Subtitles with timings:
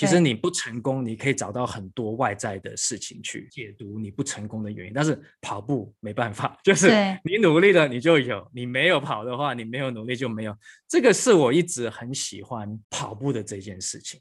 [0.00, 4.94] 其实你不成功，你可以找到很多外在的事情去解读你不成功的原因。
[4.94, 6.88] 但是跑步没办法， 就是
[7.22, 10.56] 你努力了你就有，你没有跑的话，你没有努力就没有。
[10.88, 14.18] 这个是我一直很喜欢跑步的这件事情。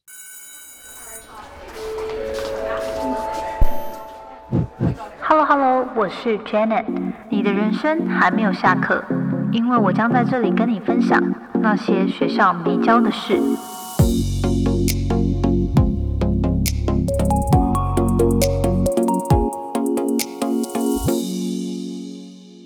[5.22, 6.88] Hello Hello，我是 Janet。
[7.30, 9.02] 你的人生还没有下课，
[9.54, 11.24] 因为我将在这里跟你分享
[11.62, 13.40] 那些学校没教的事。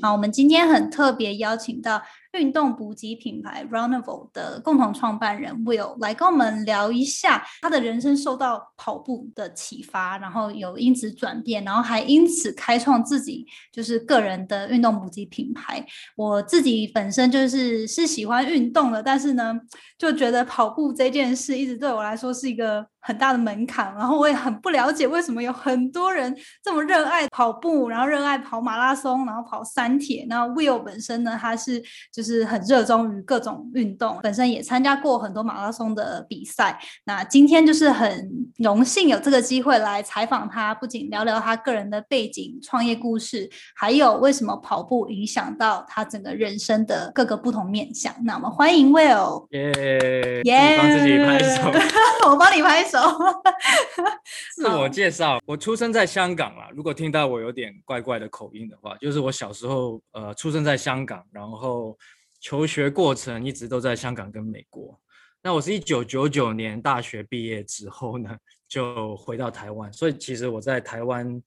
[0.04, 2.02] 好，我们今天很特别邀请到
[2.34, 15.86] 运动补给品牌 Runnable 的共同创办人 Will 来跟我们聊一下他的人生受到跑步的启发，然后有因此转变，然后还因此开创自己就是个人的运动补给品牌。
[16.18, 19.58] 我自己本身就是是喜欢运动的，但是呢，
[19.98, 22.88] 就觉得跑步这件事一直对我来说是一个。
[23.04, 30.26] 很大的门槛，然后我也很不了解为什么有很多人这么热爱跑步，然后热爱跑马拉松，然后跑三铁。
[30.30, 36.80] 那 Will 本身呢，他是就是很热衷于各种运动，本身也参加过很多马拉松的比赛。
[37.04, 48.14] 那今天就是很荣幸有这个机会来采访他，不仅聊聊他个人的背景、创业故事，还有为什么跑步影响到他整个人生的各个不同面向。
[48.24, 51.64] 那我们欢迎 Will，耶耶，帮自己拍手，
[52.32, 52.93] 我帮你拍手。
[54.56, 56.70] 自我介绍，我出生在香港啦。
[56.74, 61.98] 如果听到我有点怪怪的口音的话，就是我小时候呃出生在香港，然后
[62.40, 65.00] 求学过程一直都在香港跟美国。
[65.42, 71.42] 那我是一九九九年大学毕业之后呢，就回到台湾，所以其实我在台湾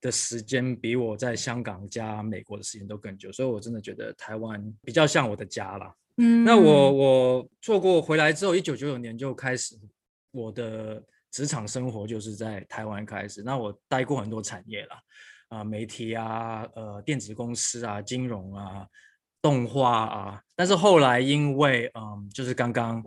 [0.00, 5.94] 的时间比我在香港加美国的时间都更久，所以我真的觉得台湾比较像我的家了。
[6.18, 9.78] 嗯，那我我做过回来之后，一九九九年就开始。
[10.30, 14.94] 我的职场生活就是在台湾开始，那我待过很多产业了，
[15.48, 18.86] 啊，媒体啊，呃，电子公司啊，金融啊，
[19.40, 23.02] 动画啊，但是后来因为，嗯，就是刚刚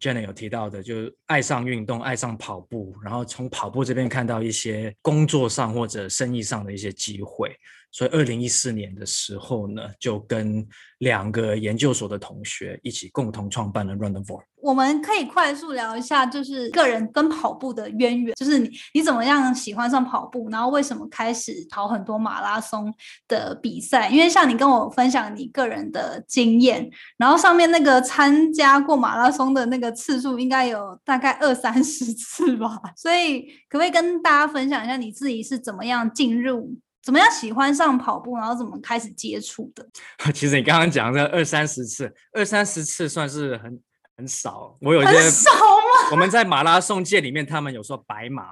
[0.00, 7.56] Jenny 有提到的，就是爱上运动，爱上跑步，然后从跑步这边看到一些工作上或者生意上的一些机会。
[7.94, 10.66] 所以，二零一四年的时候呢，就跟
[10.98, 14.42] 两个研究所的同学一起共同创办了 Run the World。
[14.60, 22.92] 我们可以快速聊一下，就是个人跟跑步的渊源，就是你你怎么样喜欢上跑步，然后为什么开始跑很多马拉松
[23.28, 24.08] 的比赛？
[24.08, 32.80] 因为像你跟我分享你个人的经验，然后上面那个参加过马拉松的那个次数应该有大概二三十次吧。
[32.96, 36.76] 所以，可不可以跟大家分享一下你自己是怎么样进入？
[37.04, 39.86] 怎么样喜欢上跑步，然后怎么开始接触的？
[40.32, 43.78] 其实你刚刚讲的二三十次，二三十次算是很
[44.16, 44.76] 很少。
[44.80, 46.10] 我有些少吗？
[46.12, 48.46] 我们在马拉松界里面，他们有说白马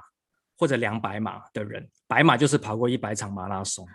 [0.55, 3.87] 或者两百马的人，白马就是跑过一百场马拉松，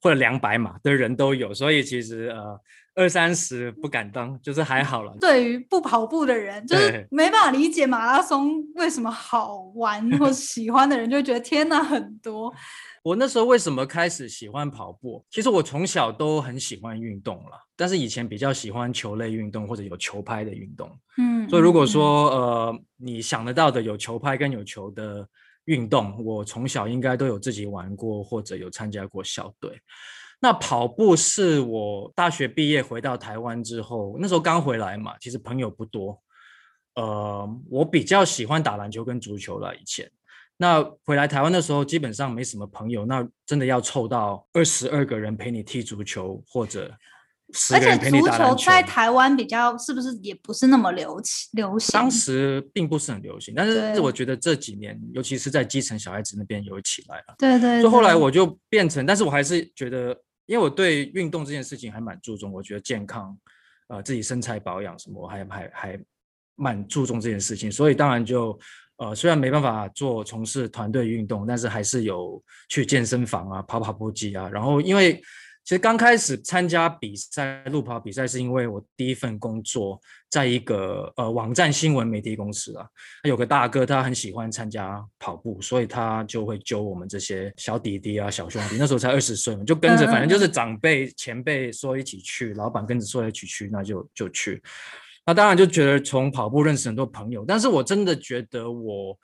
[0.00, 1.52] 或者两百码的人都有。
[1.52, 2.58] 所以其实呃，
[2.94, 5.14] 二三十不敢当，就是还好了。
[5.20, 12.52] 对于不跑步的人，就是没办法理解马拉松为什么好玩或喜欢的人，就觉得天哪，很多。
[13.08, 15.24] 我那时候为什么开始喜欢跑步？
[15.30, 20.90] 其实我从小都很喜欢运动了，但是以前比较喜欢球类运动或者有球拍的运动。
[21.16, 25.26] 嗯，所以如果说呃你想得到的有球拍跟有球的
[25.64, 29.80] 运动，我从小应该都有自己玩过或者有参加过校队。
[30.38, 36.20] 那跑步是我大学毕业回到台湾之后，那时候刚回来嘛，其实朋友不多。
[36.94, 40.10] 呃，我比较喜欢打篮球跟足球了，以前。
[40.60, 43.06] 那回来台湾的时候，基本上没什么朋友。
[43.06, 46.92] 那真的要凑到二十二个人陪你踢足球，或者
[47.54, 48.64] 十个人陪你打篮球。
[48.66, 51.48] 在台湾比较是不是也不是那么流行？
[51.52, 53.64] 流行当时并不是很流行，但
[53.94, 57.36] 是我觉得这几年，尤其是在基层小孩子那边有起来了。
[57.38, 57.80] 对对。
[57.80, 60.08] 所以后来我就变成，但是我还是觉得，
[60.46, 63.38] 因为我对运动这件事情还蛮注重，我觉得健康，
[63.86, 66.00] 呃，自己身材保养什么，我还还还
[66.56, 68.58] 蛮注重这件事情，所以当然就。
[68.98, 74.48] 呃，虽然没办法做从事团队运动，但是还是有去健身房啊，跑跑步机啊。
[74.52, 75.14] 然后，因为
[75.64, 80.00] 其实刚开始参加比赛、路跑比赛，是因为我第一份工作
[80.30, 82.88] 在一个呃网站新闻媒体公司啊。
[83.24, 88.76] 有个大哥，他很喜欢参加跑步，所以他就会揪我们这些小弟弟啊、小兄弟。
[88.78, 94.60] 那时候才二十岁嘛，就跟着，反正就是长辈、前辈说一起去，老板跟着说一起去，那就就去。
[95.28, 99.14] 那当然就觉得从跑步认识很多朋友，但是我真的觉得我，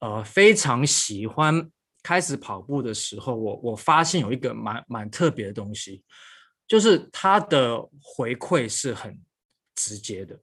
[0.00, 1.66] 呃，非常喜欢
[2.02, 6.02] 开始跑步的时候，我我发现有一个蛮蛮特别的东西，
[6.68, 9.18] 就是它的回馈是很
[9.74, 10.38] 直接的。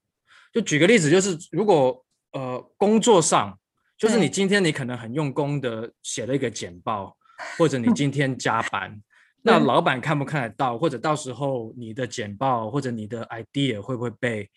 [0.51, 3.55] 就举个例子，就是如果呃工作上
[3.95, 7.15] 就是你今天你可能很用功的写了一个简报，
[7.55, 8.99] 或者你今天加班，
[9.45, 14.49] 那老板看不看得到，或者到时候你的简报或者你的 idea 会不会被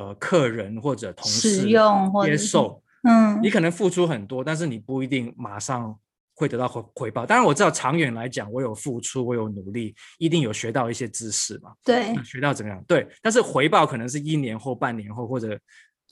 [0.00, 2.82] 呃客人或者同使事用或接受？
[3.02, 5.94] 嗯，你可能付出很多，但是你不一定马上
[6.34, 7.26] 会得到回回报。
[7.26, 12.82] 当然我知道长远来讲，我有付出，我有努力，一定有学到一些知识嘛，对，学到怎么样？
[12.86, 15.58] 对，但是回报可能是一年后、半年后，或者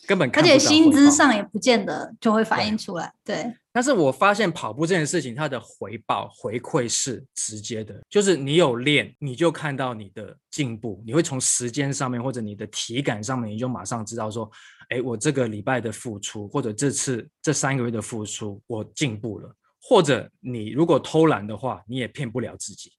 [0.06, 3.12] 根本而且薪资上也不见得就会反映出来。
[3.24, 14.50] 对，但是我发现跑步这件事情，它的回报回馈是直接的，就是你有练，你就看到你的进步，你会从时间上面或者你的体感上面，你就马上知道说，
[14.88, 19.54] 哎，我这个礼拜的付出，或者这次这三个月的付出，我进步了。
[19.80, 22.90] 或者你如果偷懒的话，你也骗不了自己。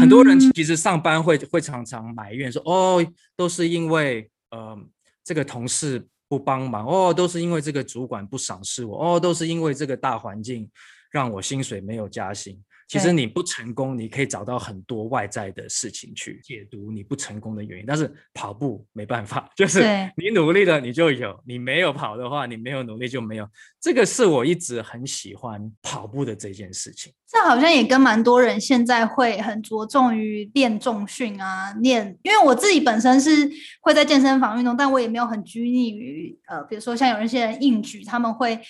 [0.00, 3.06] 很多人嗯其实上班会会常常埋怨说，哦，
[3.36, 4.78] 都是因为呃
[5.22, 10.66] 这个同事不帮忙，哦，都是因为这个主管不赏识我，哦，都是因为这个大环境
[11.10, 12.58] 让我薪水没有加薪。
[12.92, 19.80] 其实你不成功，你可以找到很多外在的事情去解读你不成功的原因，但是跑步没办法， 就是
[20.14, 23.48] 你努力了你就有，你没有跑的话，你没有努力就没有。
[23.80, 27.10] 这个是我一直很喜欢跑步的这件事情。
[27.26, 33.50] 这好像也跟蛮多人现在会很着重于练重训啊，练，因为我自己本身是
[33.80, 38.60] 会在健身房运动，但我也没有很拘泥于呃，比如说像有一些人硬举，他们会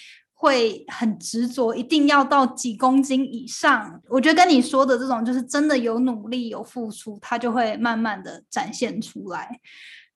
[0.43, 4.03] 会很执着，一定要到几公斤以上。
[4.09, 9.61] 我觉得跟你说的这种，就是真的有努力有付出，它就会慢慢的展现出来。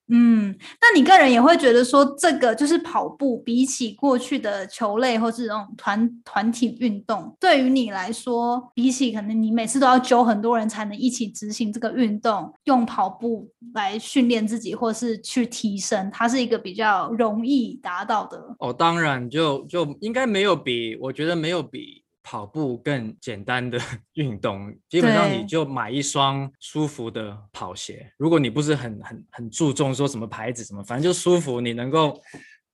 [0.09, 18.55] 嗯，那你个人也会觉得说，这个就是跑步，比起过去的球类或是这种团团体运动，对于你来说，比起可能你每次都要揪很多人才能一起执行这个运动，用跑步来训练自己或是去提升，它是一个比较容易达到的。
[18.59, 23.79] 哦，当然就就应该没有比，我觉得没有比跑步更简单的
[24.15, 24.75] 运动。
[24.89, 32.21] 基本上你就买一双舒服的跑鞋，如果你不是很很很注重说什么牌子什么，反正就舒服，你能够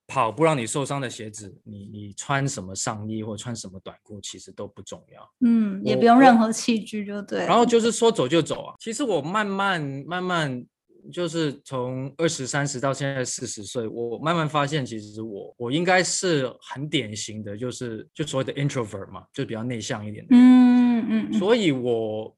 [0.08, 5.32] 跑不让你受伤的鞋子，你你穿什么上衣或穿什么短裤其实都不重要。
[5.46, 7.46] 嗯，也不用任何器具就对。
[7.46, 8.74] 然后就是说走就走啊。
[8.80, 10.66] 其实我慢慢慢慢
[11.12, 20.36] 就是从二十三十到现在四十岁，我慢慢发现，其实我我应该是很典型的，就是就所谓的 introvert 嘛，就比较内向一点的。
[20.36, 22.36] 嗯嗯嗯，所以我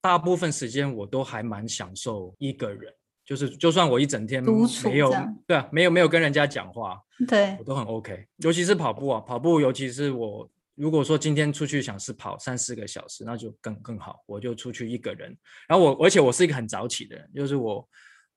[0.00, 2.92] 大部分时间我都还蛮享受一个人。
[3.24, 5.10] 就是，就算我一整天没有，
[5.48, 6.96] 对啊，没有没有跟人家讲话，
[7.26, 15.36] 对我都很 OK，尤其是跑步啊，跑步，尤其是我如果说今天出去想是跑三四个小时，那就更更好，我就出去一个人。
[15.66, 17.84] 然后我，而且我是一个很早起的人，就是我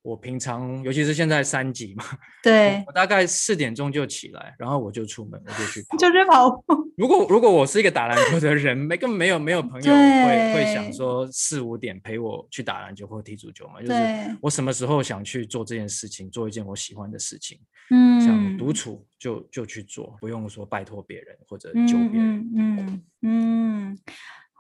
[0.10, 2.04] 我平常尤其是现在三级嘛，
[2.42, 5.98] 对，我大概四点钟就起来，然后我就出门，我就去 跑。
[5.98, 6.92] 就去跑步。
[6.98, 17.60] 如果如果我是一个打篮球的人，没根本没有没有朋友会会想说四五点陪我去打篮球或踢足球嘛，就是，我什么时候想去做这件事情，做一件我喜欢的事情。
[17.92, 22.52] 嗯，想独处就就去做，不用说拜托别人或者嗯求别人。
[22.56, 24.00] 嗯嗯嗯，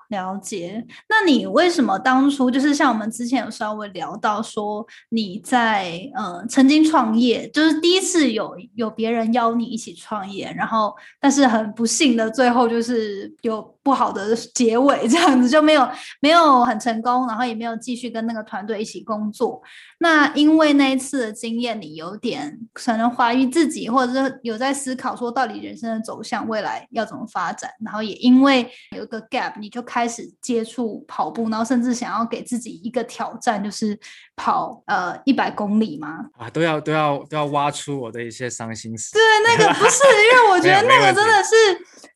[0.09, 0.85] 了解。
[1.07, 19.59] 那你为什么当初就是像我们之前有稍微聊到说你在呃曾经创业，就是第一次有有别人邀你一起创业，然后但是很不幸的最后就是有不好的结尾， 这样子就没有没有很成功，然后也没有继续跟那个团队一起工作。
[19.97, 33.99] 那因为那一次的经验，你有点可能怀疑自己，或者是有在思考说到底人生的走向未来要怎么发展，然后也因为有一个 gap，你就开始接触跑步，然后甚至想要给自己一个挑战，就是
[34.35, 36.09] 跑呃一百公里嘛。
[36.37, 39.13] 啊，都要都要都要挖出我的一些伤心事。
[39.13, 41.55] 对，那个不是，因为我觉得 那个真的是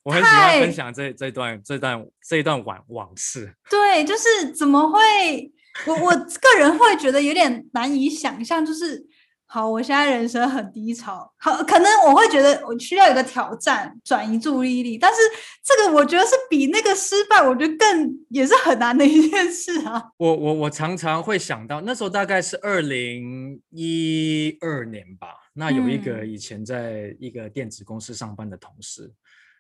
[0.04, 3.54] 我很喜欢分享这这段这段这一段往往事。
[3.70, 5.52] 对，就是怎么会？
[5.88, 9.04] 我我个人会觉得有点难以想象，就是
[9.48, 15.18] 好，我现在人生很低潮，好，可能我会觉得我需要有个挑战，转移注意力，但是
[15.64, 20.04] 这个我觉得是比那个失败，我觉得更也是很难的一件事啊。
[20.18, 25.28] 我我我常常会想到，那时候大概是二零一二年吧。
[25.56, 29.12] 那有一个嗯以前在一个电子公司上班的同事，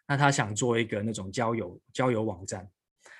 [0.07, 2.67] 那他想做一个那种交友交友网站。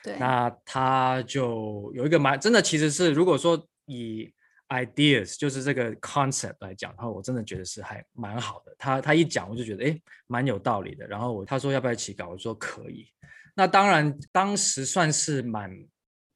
[0.04, 4.32] 对，那他就有一个蛮真的，其实是如果说以
[4.70, 8.76] ideas 就是这个 concept 来讲，然后我真的觉得是还蛮好的。
[8.78, 11.08] 他他一讲，我就觉得诶蛮有道理的。
[11.08, 13.08] 然后我他说要不要一起搞，我说可以。
[13.56, 15.72] 那当然当时算是蛮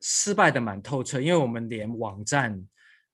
[0.01, 2.63] 失败的蛮透彻，因为我们连网站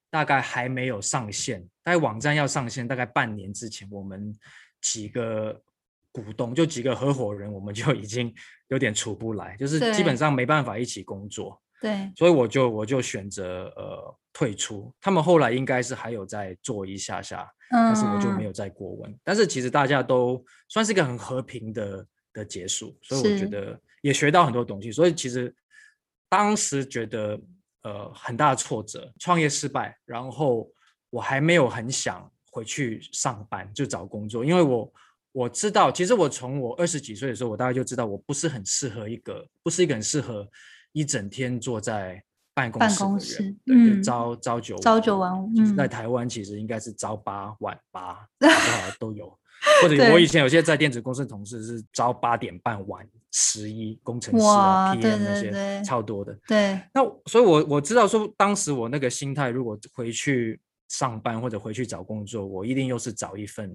[0.09, 4.35] 大概还没有上线，大概网站要上线大概半年之前，我们
[4.81, 5.59] 几个
[6.13, 8.31] 股东，就几个合伙人，我们就已经
[8.69, 11.59] 有点处不来，就是基本上没办法一起工作。
[11.81, 14.93] 对，所以我就我就选择呃退出。
[15.01, 18.53] 他们后来应该是还有在做一下下，但是我就没有。
[18.53, 19.19] 再过问。
[19.23, 24.91] 但是其实大家都算是一个很和平的的结束，所以我觉得也学到很多东西。
[24.91, 25.53] 所以其实
[26.29, 27.37] 当时觉得
[27.81, 30.71] 呃很大的挫折，创业失败，然后
[31.09, 34.93] 我还没有很想回去上班就找工作，因为我。
[35.33, 40.47] 我知道，其实我从我二十几岁的时候，我大概就知道我不是很适合一个，不是一个很适合
[40.93, 42.23] 一整天坐在
[42.53, 43.09] 办公室的人。
[43.09, 48.25] 公室对，就嗯朝朝九朝九晚五就是在嗯台湾其实应该是朝八晚八，
[48.99, 49.37] 都有。
[49.81, 56.37] 或者 我以前有些在电子公司的同事是朝八点半晚十一，工程师啊、PM 那对些对超多的。
[56.45, 60.59] 对，那所以我，我知道说，当时我那个心态，如果回去
[60.89, 63.73] 上班或者回去找工作，我一定又是找一份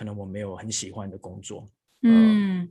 [0.00, 1.68] 可能我没有很喜欢的工作。
[2.04, 2.66] 嗯，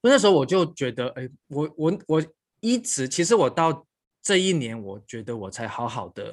[0.00, 2.24] 那时候我就觉得，哎，我我我
[2.60, 3.84] 一直，其实我到
[4.22, 6.32] 这一年，我觉得我才好好的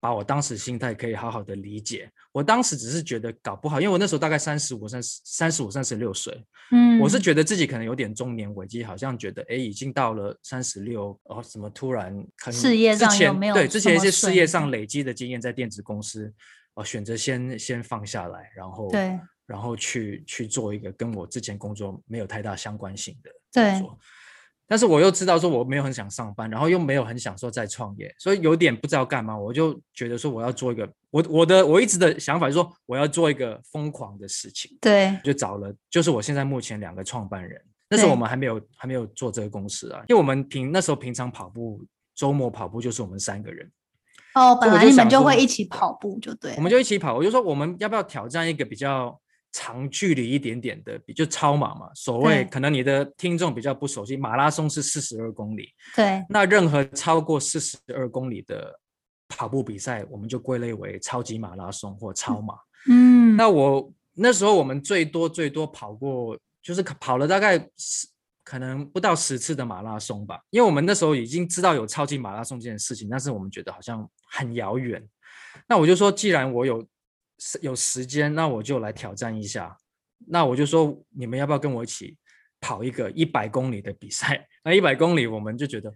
[0.00, 2.10] 把我当时心态可以好好的理解。
[2.32, 16.34] 我当时只是觉得搞不好，因为我那时候大概三十五、三十三十五、三十六岁，嗯，我是觉得自己可能有点中年危机，好像觉得哎，已经到了三十六，哦，怎么突然可能事业之上有没有前对之前一些事业上累积的经验，在电子公司，
[16.74, 23.98] 哦，选择先先放下来，然后对然后去去做一个跟我之前工作没有太大相关性的对工作。
[24.66, 29.36] 但是我又知道说我没有很想上班，然后又没有很想说再创业，所以有点不知道干嘛。
[29.36, 37.60] 我就觉得说我要做一个，我我的我一直的想法是说我要做一个疯狂的事情，对就找了就是我现在目前两个创办人。
[37.90, 41.84] 那时候我们还没有还没有做这个公司啊，因为我们平那时候平常跑步，
[42.14, 43.70] 周末跑步就是我们三个人，
[44.34, 47.14] 哦，本来你们就会一起跑步，就对，我们就一起跑。
[47.14, 49.20] 我就说我们要不要挑战一个比较
[49.54, 51.88] 长距离一点点的，比就超马嘛。
[51.94, 58.76] 所谓可能你的听众比较不熟悉，马拉松是四十二公里，对那任何超过四十二公里的
[59.28, 62.56] 跑步比赛，我们就归类为超级马拉松或超马。
[62.88, 68.08] 嗯，那我那时候我们最多最多跑过，就是跑了大概十，
[68.42, 70.40] 可能不到十次的马拉松吧。
[70.50, 75.00] 因为我们那时候已经知道有超级马拉松这件事情，但是我们觉得好像很遥远。
[75.68, 76.88] 那我就说，既然我有时
[77.60, 79.76] 有时间，那我就来挑战一下。
[80.26, 82.16] 那我就说，你们要不要跟我一起
[82.60, 84.46] 跑一个一百公里的比赛？
[84.64, 85.92] 那一百公里，我们就觉得，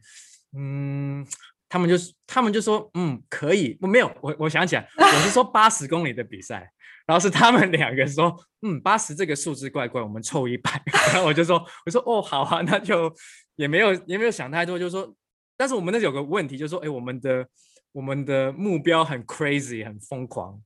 [0.57, 1.27] 嗯，
[1.69, 3.79] 他们就是他们就说，嗯，可以。
[3.81, 6.71] 我没有，我我想起来，我是说八十公里的比赛，
[7.07, 10.83] 然后是他们两个说，嗯，八十这个数字怪怪，我们凑一百。
[11.13, 13.11] 然后我就说，我说哦，好啊，那就
[13.57, 15.15] 也没有也没有想太多，就是说，
[15.57, 17.49] 但是我们那有个问题，就是说，哎，我们的
[17.93, 20.61] 我们的目标很 crazy，很疯狂，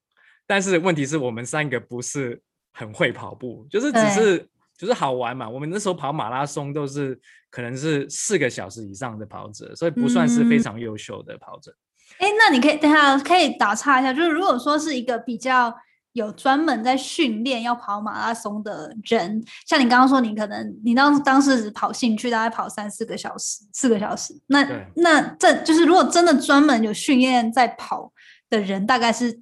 [0.52, 2.38] 但是问题是我们三个不是
[2.74, 5.48] 很会跑步，就是只是就是好玩嘛。
[5.48, 7.18] 我们那时候跑马拉松都是
[7.48, 11.74] 可能是四个小时以上的跑者，所以不算是非嗯常优秀的跑者。
[12.18, 15.74] 哎，那你可以等下可以打岔一下，就是如果说是一个比较
[16.12, 28.12] 有专门在训练要跑马拉松的人，像你刚刚说，你可能你当当时只跑兴趣，大概跑三四个小时，四个小时，那对那这就是如果真的专门有训练在跑
[28.50, 29.40] 的人，大概是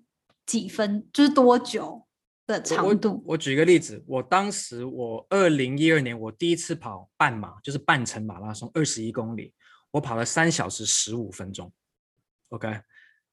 [0.50, 2.04] 几分，就是多久
[2.44, 3.22] 的我长度？
[3.24, 9.54] 我举个例子，我当时我二零一二年我第一次跑半马，就是半程马拉松，二十一公里，
[9.92, 11.72] 我跑了三小时十五分钟。
[12.48, 12.80] OK，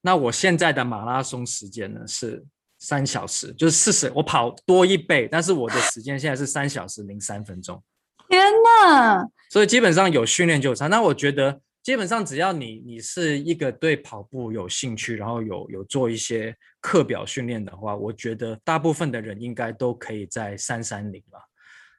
[0.00, 2.44] 那我现在的马拉松时间呢是
[2.78, 7.82] 三小时，就是四十，我跑多一倍，但是我的时间现在是三小时零三分钟。
[8.28, 9.26] 天哪！
[9.50, 10.86] 所以基本上有训练就有差。
[10.86, 21.40] 那我觉得基本上只要你你是一个对跑步有兴趣，然后有有做一些课表训练的话，我觉得大部分的人应该都可以在三三零了。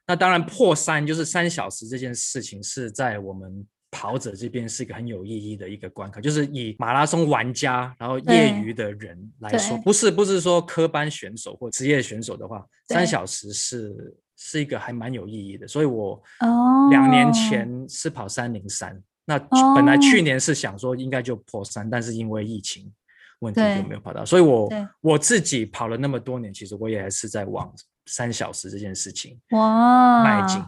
[0.06, 15.66] 那当然破三就是三小时这件事情是在我们跑者这边是一个很有意义的一个关卡，就是以马拉松玩家然后业余的人来说，不是不是说科班选手或职业选手的话，对三小时是是一个还蛮有意义的。
[15.66, 18.96] 所以我哦，两年前是跑三零三，
[19.30, 22.92] 那本来哦去年是想说应该就破三，但是因为疫情
[23.38, 24.68] 问题就没有跑到，所以我
[25.00, 27.72] 我自己跑了那么多年，其实我也还是在往
[28.06, 30.60] 三小时这件事情哇，迈进。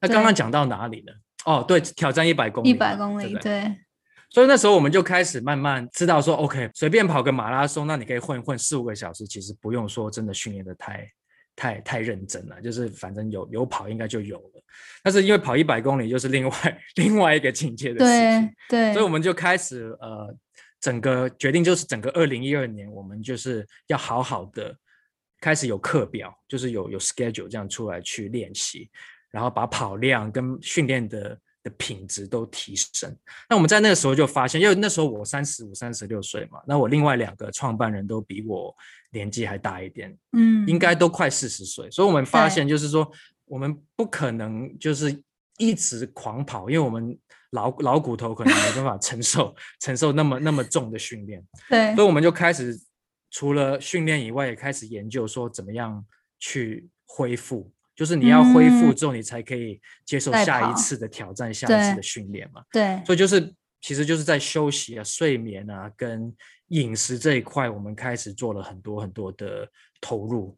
[0.00, 1.12] 那刚刚讲到哪里呢？
[1.44, 3.74] 哦，对，挑战一百公里嘛，一百公里，对
[4.30, 11.08] 所以那时候我们就开始慢慢知道说，OK，随便跑个马拉松，那你可以混混四五个小时，其实不用说真的训练的太
[11.56, 14.57] 太太认真了，就是反正有有跑应该就有了。
[15.02, 20.34] 但是因为跑一百公里又是另外另外一个境界的事情对，对，所以我们就开始呃，
[20.80, 24.76] 整个决定就是整个二零一二年，我们就是要好好的
[25.40, 28.90] 开始有课表，就是有有 schedule 这样出来去练习，
[29.30, 33.16] 然后把跑量跟训练的的品质都提升。
[33.48, 38.74] 那我们在那个时候就发现，因为那时候我三十五、三十六岁嘛，那我另外两个创办人都比我
[39.10, 43.10] 年纪还大一点，嗯，应该都快四十岁，所以我们发现就是说，
[43.48, 45.22] 我们不可能就是
[45.58, 47.18] 一直狂跑，因为我们
[47.50, 51.94] 老老骨头可能没办法承受承受那么那么重的训练， 对。
[51.94, 52.78] 所以我们就开始
[53.30, 56.04] 除了训练以外，也开始研究说怎么样
[56.38, 62.62] 去恢复，就是你要恢复嗯之后，你才可以接受下一次的挑战，下一次的训练嘛。
[62.70, 66.34] 对，所以就是其实就是在休息啊、睡眠啊跟
[66.68, 69.66] 饮食这一块，我们开始做了很多很多的
[70.00, 70.56] 投入。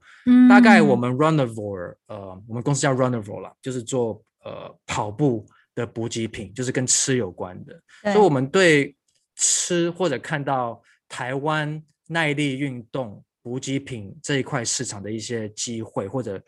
[0.48, 7.80] 大概我嗯们 Runivore，呃，我们公司叫 Runivore 啦，就是做呃跑步的补给品，就是跟吃有关的。
[8.12, 8.94] 所以我们对
[9.36, 16.40] 吃或者看到台湾耐力运动补给品这一块市场的一些机会，或者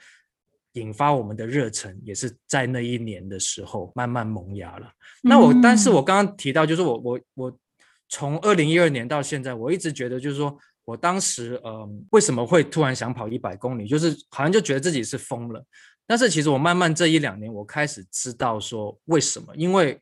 [0.75, 4.91] 引发我们的热忱，也是在那一年的时候慢慢萌芽了。
[5.23, 7.59] 那我，但是嗯我刚刚提到，就是我我我
[8.09, 15.65] 从二零一二年到现在，我一直觉得就是说我当时嗯为什么会突然想跑一百公里，就是好像就觉得自己是疯了。
[16.07, 19.99] 但是其实我慢慢这一两年，我开始知道说为什么，因为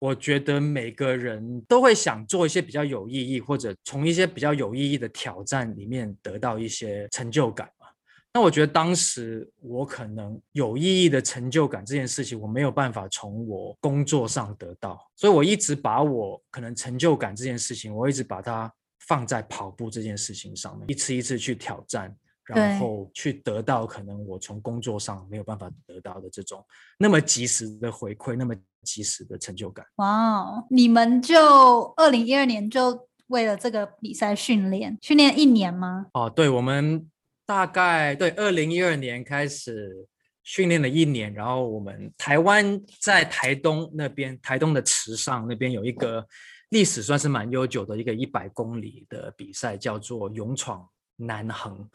[0.00, 7.86] 我觉得每个人都会想做一些比较有意义，或者从一些比较有意义的挑战里面得到一些成就感嘛。
[8.34, 18.70] 那我觉得当时我可能有意义的成就感这件事情，我没有办法从我工作上得到，所以我一直把我可能成就感这件事情，我一直把它
[19.06, 22.14] 放在跑步这件事情上面，一次一次去挑战。
[22.46, 26.62] 然后去得到可能我从工作上没有办法得到的这种
[26.98, 29.82] 那么及时的回馈，那么及时的成就感。
[29.94, 36.04] 哇哦，你们就二零一二年就为了这个比赛训练，训练一年吗？
[36.12, 37.10] 哦，对，我们
[37.46, 40.06] 大概对二零一二年开始
[40.42, 46.28] 训练了一年，然后我们台湾在台东那边，台东的池上那边有一个
[46.74, 51.88] 历史算是蛮悠久的一个一百公里的比赛，叫做勇闯南横。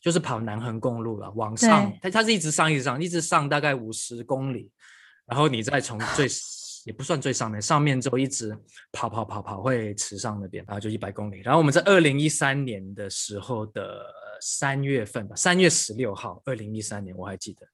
[0.00, 4.70] 就是跑南横公路了，往上，它它是一直上，一直上，一直上，大概五十公里，
[5.24, 6.28] 然后你再从最
[6.84, 8.54] 也不算最上面，上面之后一直
[8.92, 11.40] 跑跑跑跑会池上那边，然后就一百公里。
[11.40, 14.04] 然后我们在二零一三年的时候的
[14.42, 17.66] 三月份吧，三月十六号，二零一三年我还记得，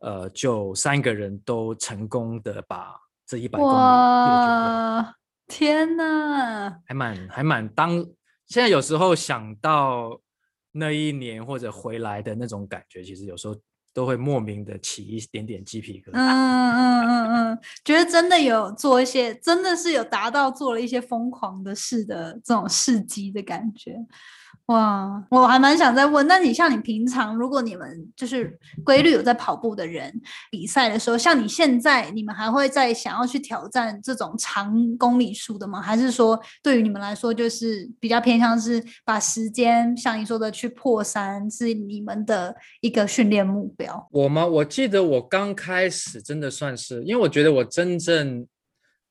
[0.00, 5.14] 呃，就三个人都成功的把这一百公里哇，
[5.52, 7.98] 天呐，还蛮还蛮当
[8.46, 10.20] 现在有时候想到。
[10.74, 13.54] 那一年或者回来的那种感觉，其实有时候
[13.92, 16.12] 都会莫名的起一点点鸡皮疙瘩。
[16.14, 23.98] 嗯嗯嗯嗯，觉得真的有做一些，真的是有达到做了一些疯狂的事的这种事迹的感觉。
[24.72, 30.10] 哇，我还蛮想再问，那你像你平常，如果你们就是规律有在跑步的人，
[30.50, 35.82] 比赛的时候，像你现在，你们还会再想要去挑战这种长公里数的吗？
[35.82, 44.08] 还是说，对于你们来说，就是比较偏向是把时间，像你说的去破三，是你们的一个训练目标？
[44.10, 44.46] 我吗？
[44.46, 48.46] 我记得我刚开始真的算是，因为我觉得我真正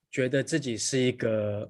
[0.10, 1.70] 觉得自己是一个。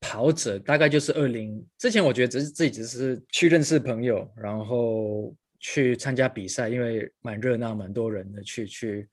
[0.00, 9.08] 跑者大概就是二零之前，我觉得只是自己只是去认识朋友，然后去参加比赛，因为蛮热闹，蛮多人的，去去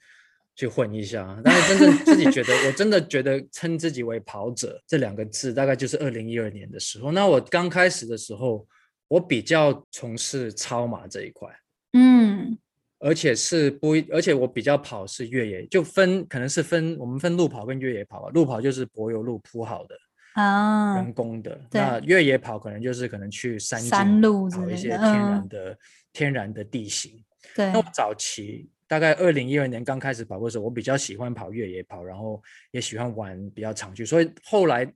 [0.55, 1.41] 去混一下。
[1.43, 7.11] 但是真正自己觉得，我真的觉得称自己为跑者这两个字，大概就是二零一二年的时候。
[7.11, 8.67] 那我刚开始的时候，
[9.07, 11.49] 我比较从事超马这一块，
[11.93, 12.57] 嗯，
[12.99, 18.29] 而且是不，而且我比较跑是越野，就分可能是分我们分路跑跟越野跑吧。
[18.29, 19.95] 路跑就是柏油路铺好的。
[20.33, 25.77] 啊，人工的，那越野跑可能就是可能去山山路跑一些天然嗯的、
[26.11, 27.23] 天然的地形。
[27.55, 32.41] 对那我早期大概二零一二年刚开始跑步的时候，我比较喜欢跑越野跑，然后
[32.71, 34.91] 也喜欢玩比较长距，所以后来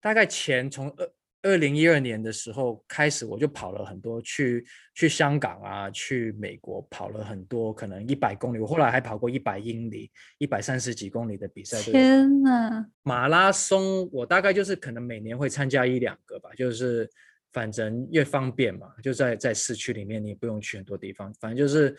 [0.00, 1.10] 大概前从二
[1.42, 11.80] 二零一二年的时候开始，我就跑了很多，去去香港啊，去美国跑了很多，可能一百公里，我后来还跑过一百英里、一百三十几公里的比赛。
[11.80, 12.86] 天哪！
[13.02, 17.08] 马拉松我大概就是可能每年会参加一两个吧，就是
[17.52, 21.96] 反正越方便嘛，就在在市区里面，你也不用去很多地方，反正就是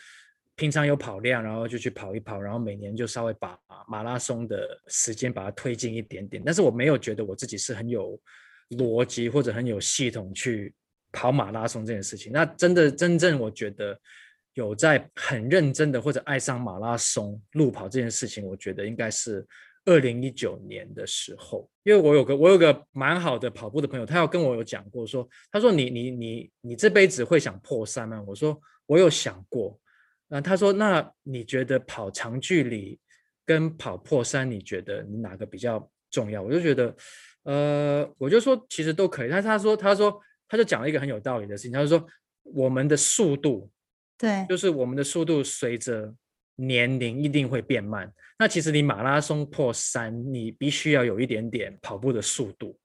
[0.55, 6.43] 平常有跑量，然后就去跑一跑，然后每年就稍微把马拉松的时间把它推进一点点。
[6.45, 8.19] 但是我没有觉得我自己是很有
[8.77, 10.73] 逻辑或者很有系统去
[11.11, 12.31] 跑马拉松这件事情。
[12.31, 13.99] 那真的真正我觉得
[14.53, 19.45] 有在很认真的或者爱上马拉松路跑这件事情，我觉得应该是。
[19.85, 28.21] 二零一九年的时候，因为我有个我有个蛮好的跑步的朋友，他要跟我有讲过说，他说你你你你这辈子会想破三吗？
[28.27, 29.79] 我说我有想过。
[30.27, 32.99] 那他说，那你觉得跑长距离
[33.45, 36.43] 跟跑破山，你觉得你哪个比较重要？
[36.43, 36.95] 我就觉得，
[37.43, 39.29] 呃，我就说其实都可以。
[39.29, 42.05] 但是他说，他说他就讲了一个很有道理的事情，他就说
[42.43, 43.69] 我们的速度，
[44.17, 46.13] 对，就是我们的速度随着
[46.55, 48.11] 年龄一定会变慢。
[48.37, 52.77] 那其实你马拉松破三，你必须要有一点点跑步的速度。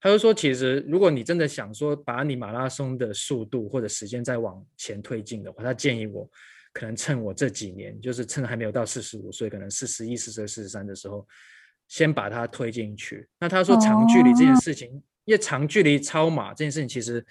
[0.00, 6.26] 他就说，其实如果你真的想说把你马拉松的速度或者时间再往前推进的话，他建议我
[6.72, 11.26] 可能趁我这几年，就是趁还没有到四十五岁，可能四十一、四十二、四十三的时候，
[11.90, 13.26] 先把它推进去。
[13.40, 14.88] 那他说长距离这件事情，
[15.24, 17.22] 因为长距离超马这件事情，其实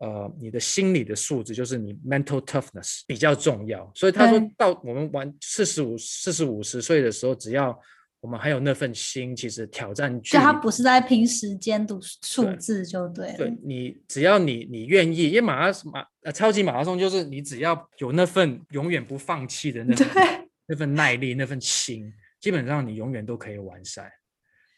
[0.00, 3.88] 呃你的心理的素质，就是你 mental toughness 比较重要。
[3.94, 7.78] 所以他说到我们玩四十五、四十五十岁的时候，只要
[8.20, 13.36] 我们还有那份心，其实挑战距就他不是在拼时间读数字就对了。
[13.36, 24.12] 对你，只要你你愿意，因为马拉松马呃超级马拉松就是你只要有那份永远不放弃的那份那份耐力那份心，基本上你永远都可以完赛。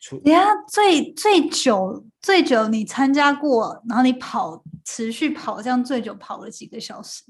[0.01, 7.23] 出你看最最久最久你参加过，然后你跑持续跑这样最久跑了几个小时？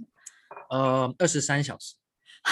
[0.71, 1.97] 呃，二十三小时。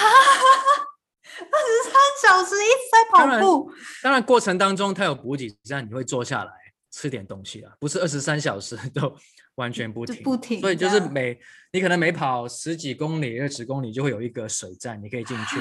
[1.41, 3.71] 二十三小时一直在跑步，
[4.03, 6.53] 当然过程当中它有补给站，你会坐下来
[6.91, 9.17] 吃点东西啊，不是二十三小时 都
[9.55, 10.61] 完全不停，不停。
[10.61, 11.39] 所以就是每
[11.73, 15.61] 你可能每跑十几公里、二十公里就会有一个水站，你可以进去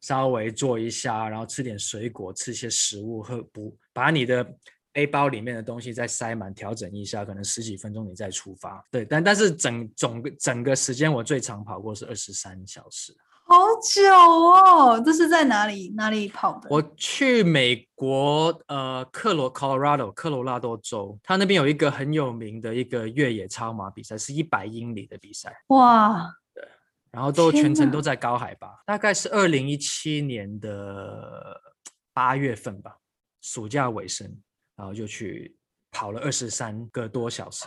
[0.00, 4.46] 稍微做一下，然后吃点水果，吃些食物，喝补把你的
[4.92, 8.84] 背包里面的东西再塞满，调整一下，可能十几分钟你再出发。
[8.90, 13.14] 对，但但是整总整个时间我最长跑过是二十三小时。
[13.46, 16.68] 好久哦，这是在哪里哪里跑的？
[16.70, 25.52] 我去美国，呃，克罗 Colorado 科罗拉多州，它那边有一个很有名的一个越野超马比赛，是一百英里的比赛。
[25.68, 26.39] 哇，对，
[27.12, 31.60] 然后都全程都在高海拔，大概是二零一七年的
[32.12, 32.96] 八月份吧，
[33.40, 34.26] 暑假尾声，
[34.76, 35.56] 然后就去
[35.90, 37.64] 跑了二十三个多小时。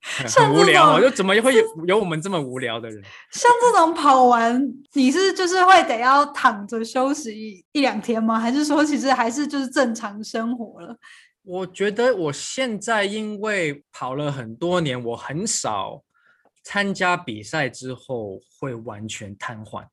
[0.00, 3.02] 很无聊，我就怎么会有有我们这么无聊的人？
[3.32, 8.38] 像这种跑完，你是就是会得要躺着休息一两天吗？
[8.38, 10.96] 还是说其实还是就是正常生活了？
[11.42, 16.02] 我觉得我现在因为跑了很多年，我很少
[16.68, 19.86] 参加比赛之后会完全瘫痪，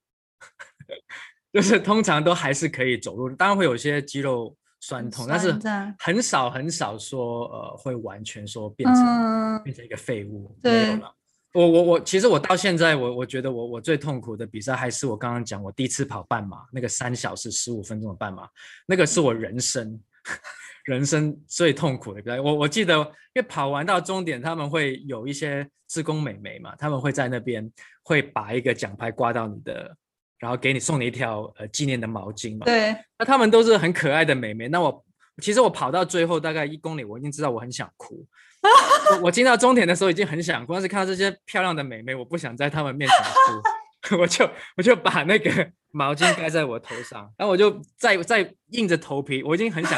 [1.53, 4.53] 就是通常都还是可以走路，当然会有些肌肉。
[4.81, 5.51] 酸痛，但是
[5.97, 11.11] 很少很少说，呃，会完全说变成变成一个废物，没有了。
[11.53, 18.47] 我我我，其实我到现在，我我觉得我我最痛苦的比赛还是我刚刚讲我第一次跑半马，那个三小时十五分钟的半马，
[18.85, 19.99] 那个是我人生
[20.85, 22.39] 人生最痛苦的比赛。
[22.39, 27.69] 我我记得，因为跑完到终点，他们会有一些职工美眉嘛，他们会在那边
[28.01, 29.95] 会把一个奖牌挂到你的。
[30.37, 32.65] 然后给你送你一条呃纪念的毛巾嘛。
[32.65, 32.93] 对。
[33.17, 34.67] 那他们都是很可爱的美眉。
[34.67, 35.03] 那我
[35.41, 38.23] 其实我跑到最后大概一公里，我已经知道我很想哭。
[39.15, 43.17] 我我进到终点的时候已经很想哭，但是看到这些漂亮的美眉，我不想在她们面前
[44.09, 49.97] 哭， 我就我就把那个毛巾盖在我头上，然后我就再再硬着头皮，我已经很想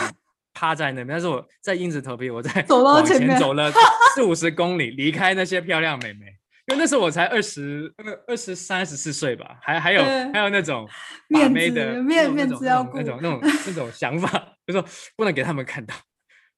[0.58, 3.72] 趴在那边，但是我在硬着头皮，我在走到前走了
[4.15, 6.26] 四五十公里，离开那些漂亮美眉。
[6.65, 10.89] 因为那时候我才二十二、二十三、十四岁吧，还还有还有那种
[11.30, 14.84] 面的面面子要那种那种 那种想法，就说
[15.15, 15.93] 不能给他们看到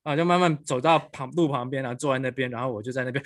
[0.04, 3.24] 啊，就慢慢走到旁路旁边，然后坐在那边，然后我就在那边，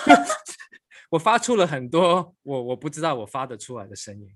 [1.10, 4.28] 我发出了很多我我不知道我发得出来的声音，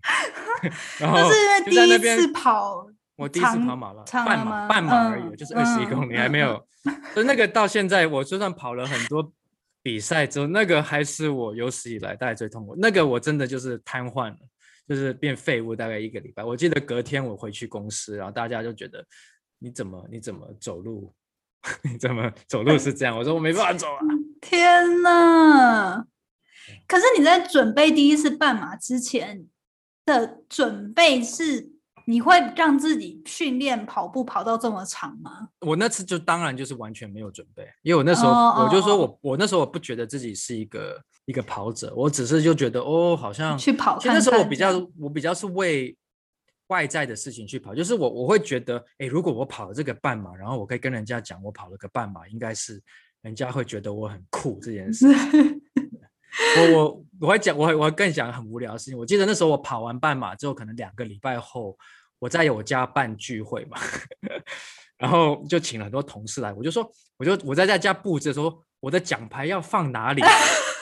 [0.98, 1.18] 然后
[1.64, 2.88] 就在那边跑，
[3.20, 6.66] 我第一次跑马了，半马半马而已，就是二十一公里，还没有，
[7.14, 9.33] 所以那个到现在我就算跑了很多。
[9.83, 12.76] 比赛之后，那个还是我有史以来大概最痛苦。
[12.76, 14.37] 那个我真的就是瘫痪了，
[14.87, 16.44] 就是变废物，大概一个礼拜。
[16.44, 19.02] 我记得隔天我回去公司，然后大家就觉得
[19.59, 21.14] 你怎么你怎么走路，
[21.80, 23.16] 你怎么走路是这样？
[23.16, 24.00] 我说我没办法走啊！
[24.42, 26.04] 天哪！
[26.87, 29.46] 可是你在准备第一次半马之前
[30.04, 31.69] 的准备是？
[32.11, 35.49] 你会让自己训练跑步跑到这么长吗？
[35.61, 43.96] 我那次就当然就是完全没有准备，因为我那时候我就说我我那时候我不觉得自己是一个一个跑者，我只是就觉得哦好像去跑。
[43.96, 45.96] 其实那时候我比较我比较是为
[46.66, 52.83] 外在的事情去跑，就是我我会觉得哎如果我跑了这个半马，然后我可以跟人家讲我跑了个半马，应该是
[53.23, 55.07] 人家会觉得我很酷这件事。
[56.57, 58.99] 我我我会讲我我会更讲很无聊的事情。
[58.99, 61.79] 我记得那时候我跑完半马之后，可能两个礼拜后。
[62.20, 63.76] 我在我家办聚会嘛，
[64.96, 70.22] 然后就请了很多同事来，我就说，我就我在在家布置说我的奖牌要放哪里，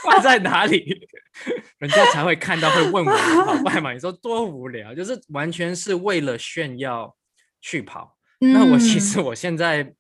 [0.05, 1.09] 放在哪里，
[1.79, 3.93] 人家才会看到，会问我跑 快嘛？
[3.93, 7.17] 你说多无聊，就是完全是为了炫耀
[7.61, 8.19] 去跑。
[8.41, 9.95] 那我其实我现在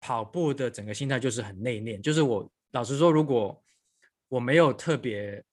[0.00, 3.62] 跑步的整个心态就是很内敛，就是我老实说，如果
[4.28, 5.44] 我没有特别，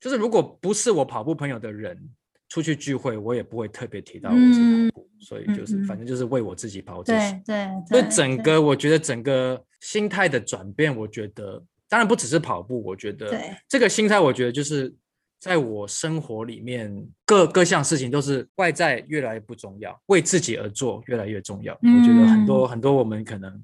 [0.00, 2.10] 就是如果不是我跑步朋友的人
[2.52, 7.02] 出去聚会，我也不会特别提到我是跑步，所以就是反正就是为我自己跑。
[7.02, 14.94] 对对，所以整个我觉得整个心态的转变，我觉得当然不只是跑步，我觉得这个心态，我觉得就是。
[15.42, 21.74] 在我生活里面，各各项事情都是外在越来越不重要，为自己而做越来越重要。
[21.74, 23.60] 我觉得很多很多我们可能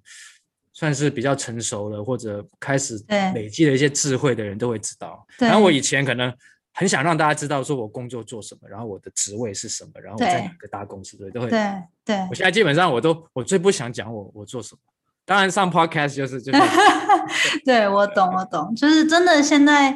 [0.73, 3.01] 算是比较成熟了，或者开始
[3.33, 5.25] 累积了一些智慧的人都会知道。
[5.39, 6.35] 然后我以前可能
[6.79, 11.51] 很想让大家知道，说我工作做什么，然后我的职位是什么，然后我在哪个大公司，对，都会。
[11.51, 12.17] 对对。
[12.31, 14.81] 我现在基本上我都我最不想讲我我做什么，
[15.27, 16.59] 当然上 podcast 就是就是。
[17.65, 19.95] 对我懂我懂，就是真的现在。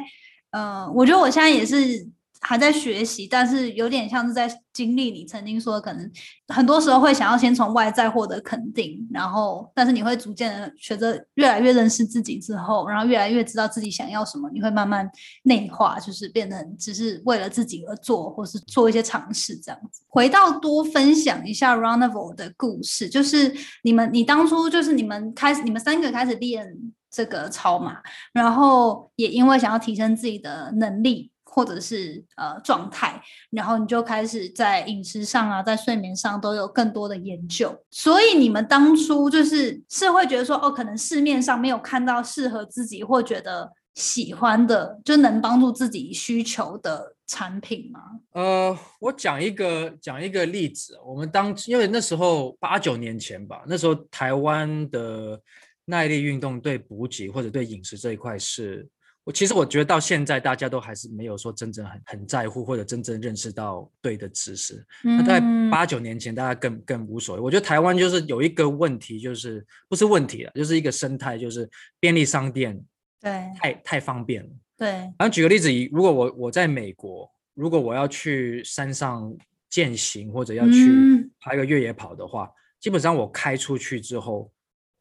[0.55, 2.07] 嗯，我觉得我现在也是
[2.43, 6.11] 还在学习，但是有点像是在经历你曾经说，可能
[6.49, 15.09] 很多时候会想要先从外在获得肯定，然后，但是你会逐渐的学着越来越认识自己之后，然后越来越知道自己想要什么，你会慢慢
[15.43, 20.03] 内化，就是变成只是为了自己而做，或是做一些尝试这样子。
[20.09, 23.53] 回到多分享一下 Runnable 的故事，就是
[23.83, 26.67] 你们，你当初就是你们开始，你们三个开始练。
[27.15, 27.97] 这个超马，
[28.31, 37.77] 然后也因为想要提升自己的能力或者是呃状态，然后你就开始在饮食上啊，在睡眠上都有更多的研究。
[37.91, 47.99] 所以你们当初就是是会觉得说，哦，可能市面上没有看到适合自己或觉得喜欢的，就能帮助自己需求的产品吗？
[48.31, 55.39] 呃，我讲一个讲一个例子，我们当因为那时候八九年前吧，那时候台湾的。
[55.85, 58.87] 耐力运动对补给或者对饮食这一块，是
[59.25, 64.85] 我其实我觉得到现在大家都还是没有说真正很很在乎或者真正认识到对的知识。
[65.01, 67.41] 那在八九年前，大家更更无所谓。
[67.41, 72.77] 我觉得台湾就是有一个问题，就是不是问题了，就是一个生态，就是便利商店
[73.21, 74.49] 对太太方便了。
[74.77, 74.89] 对。
[74.89, 79.33] 然后举个例子，如果我我在美国，如果我要去山上
[79.69, 84.51] 践行或者要去爬一个越野跑的话，基本上我开出去之后。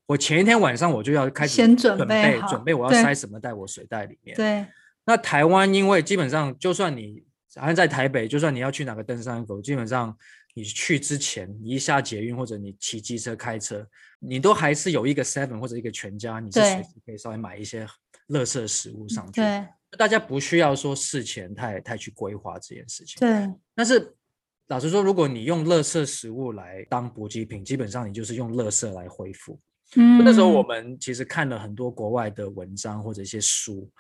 [0.06, 4.36] 我前一天晚上我就要开始先准备准备我要塞什么在我水袋里面。
[4.36, 4.66] 对。
[5.04, 7.22] 那台湾因为基本上就算你
[7.56, 10.16] 好像在台北，就算你要去哪个登山口，基本上
[10.54, 13.86] 你去之前，你一下捷运或者你骑机车开车，
[14.20, 17.86] 你都还是有一个 seven 或者一个全家，你是随时可以稍微买一些
[18.28, 19.40] 垃圾食物上去。
[19.40, 19.64] 对。
[19.98, 23.20] 大家不需要说事前太太去规划这件事情。
[23.20, 23.52] 对。
[23.74, 24.14] 但是
[24.68, 29.60] 老实说，如果你用垃圾食物来当补给品，基本上你就是用垃圾来恢复。
[29.96, 33.90] 嗯，那时候我们其实看了很多国外的文章或者一些书，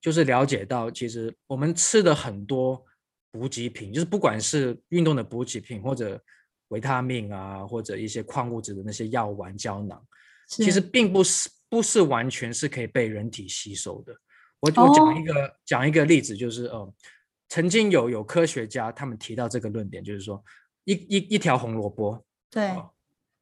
[0.00, 2.84] 就是了解到，其实我们吃的很多
[3.32, 6.22] 补给品，就是不管是运动的补给品，或者
[6.68, 10.00] 维他命啊，或者一些矿物质的那些药丸胶囊，
[10.46, 14.14] 其实并不是不是完全是可以被人体吸收的。
[14.60, 16.94] 我我讲一个讲一个例子，就是呃，
[17.48, 20.40] 曾经有有科学家他们提到这个论点，就是说
[20.84, 22.70] 一一一条红萝卜，对。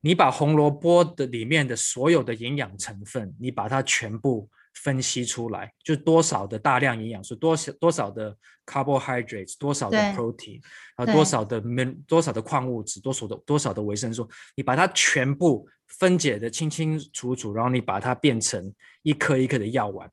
[0.01, 10.61] 你把红萝卜的里面的所有的营养成分，你把它全部分析出来，就多少的大量营养素，多少多少的 carbohydrates，多少的 protein，
[10.95, 20.09] 啊，多少的 min，多少的矿物质，多少的多少的维生素，你把它全部分解的清清楚楚，然后你把它变成一颗一颗的药丸，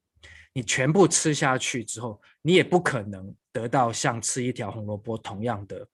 [0.54, 5.88] 你全部吃下去之后，你也不可能得到像吃一条红萝卜同样的。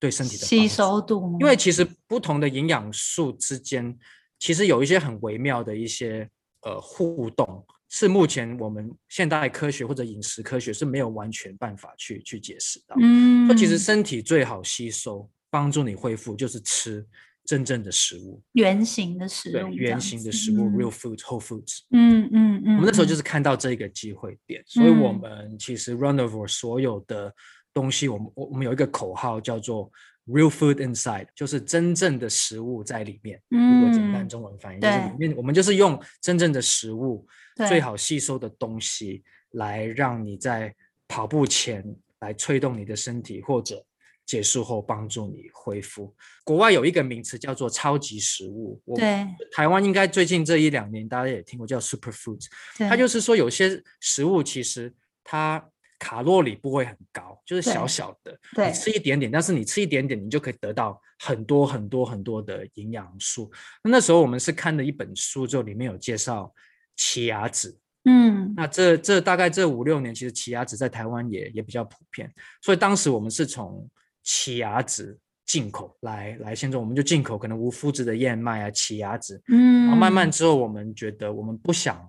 [0.00, 3.98] 对身体的吸收度，因为其实不同的营养素之间，
[4.38, 6.28] 其实有一些很微妙的一些
[6.62, 12.94] 呃互动，是目前我们现代科学或者饮食科学是没有完全办法去去解释的。
[13.00, 17.04] 嗯，那其实身体最好吸收、帮助你恢复，就是吃
[17.44, 21.80] 真正的食物，原形的食物，对，原形的食物，real food, whole foods。
[21.90, 27.34] 嗯嗯嗯，我们那时候就是看到这个机会点，所以我们其实 run over 所有的。
[27.74, 29.90] 东西，我们我我们有一个口号叫做
[30.26, 33.40] “real food inside”，就是真正的食物在里面。
[33.48, 37.26] 如果简单中文翻译，就是里面我们就是用真正的食物
[37.68, 40.74] 最好吸收的东西，来让你在
[41.06, 41.84] 跑步前
[42.20, 43.84] 来催动你的身体，或者
[44.26, 46.12] 结束后帮助你恢复。
[46.44, 52.44] 国外有一个名词叫做超级食物，对，台湾应该最近这一两年大家也听过叫 super food，
[52.76, 55.64] 它就是说有些食物其实它。
[55.98, 63.50] 卡路里不会很高，就是小小的，你吃一点点，但是你吃一点点，你就可以得到很多很多很多的营养素。
[63.82, 66.52] 那时候我们是看了一本书，之后里面有介绍
[66.96, 72.32] 奇亚籽，嗯，那这这大概这五六年，其实奇亚籽在台湾也也比较普遍，
[72.62, 73.88] 所以当时我们是从
[74.22, 82.08] 奇亚籽进口来来，现在我们就进口可能无麸质的燕麦啊，奇亚籽，嗯，然后慢慢之后，我们觉得我们不想，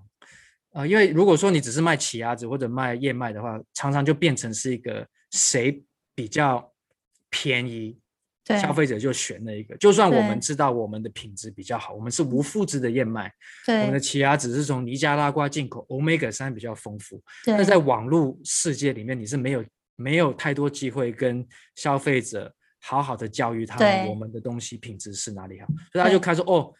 [0.71, 6.71] 呃，因为如果说你只是卖奇亚籽或者卖燕麦的话，常常就变成是一个谁比较
[7.29, 7.99] 便宜，
[8.45, 9.75] 消费者就选那一个。
[9.77, 10.27] 就算我对。
[10.27, 13.31] 们知道我们的品质比较好，我们是无麸质的燕麦，
[13.67, 17.21] 我们的奇亚籽是从尼加拉瓜进口，omega 三比较丰富。
[17.45, 26.23] 那在网络世界里面，你是没有没有太多机会跟消费者好好的教育他们我们的东西品质是哪里好，所以他就对。
[26.23, 26.73] 开始说哦，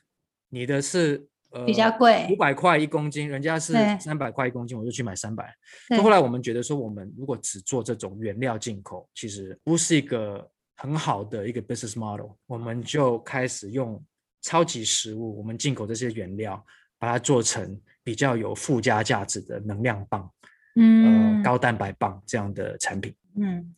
[0.49, 5.54] 你的是呃比较贵五百块一公斤，人家是三百块一公斤，我就去买三百。
[6.02, 14.02] 后来我们觉得说，我们如果只做这种原料进口，其实不是一个很好的一个 business model，我们就开始用
[14.42, 16.64] 超级食物，我们进口这些原料，
[16.98, 20.30] 把它做成比较有附加价值的能量棒。
[20.76, 23.14] 嗯呃高蛋白棒这样的产品。
[23.38, 23.74] 嗯，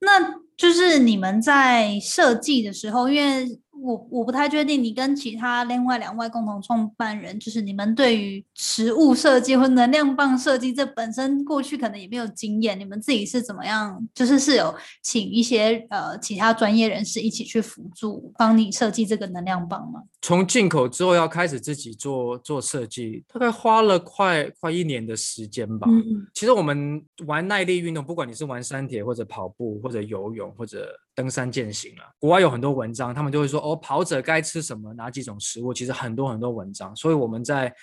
[0.00, 3.46] 那就是你们在设计的时候，因为
[3.82, 14.00] 我我不太确定你跟其他另外两位共同创办人，就是你们对于食物设计或能量棒设计，这本身过去可能也没有经验，你们自己是怎么样？
[14.14, 20.02] 就是是有请一些呃其他专业人士一起去辅助，帮你设计这个能量棒吗？
[20.20, 25.88] 从进口之后要开始自己做做设计，大概花了快快一年的时间吧。
[25.90, 36.94] 嗯嗯其实我们玩耐力运动，不管你是玩山铁或者跑步或者游泳或者登山健行啊，国外有很多文章，他们就会说哦，跑者该吃什么，哪几种食物，其实很多很多文章。
[36.96, 37.74] 所以我们在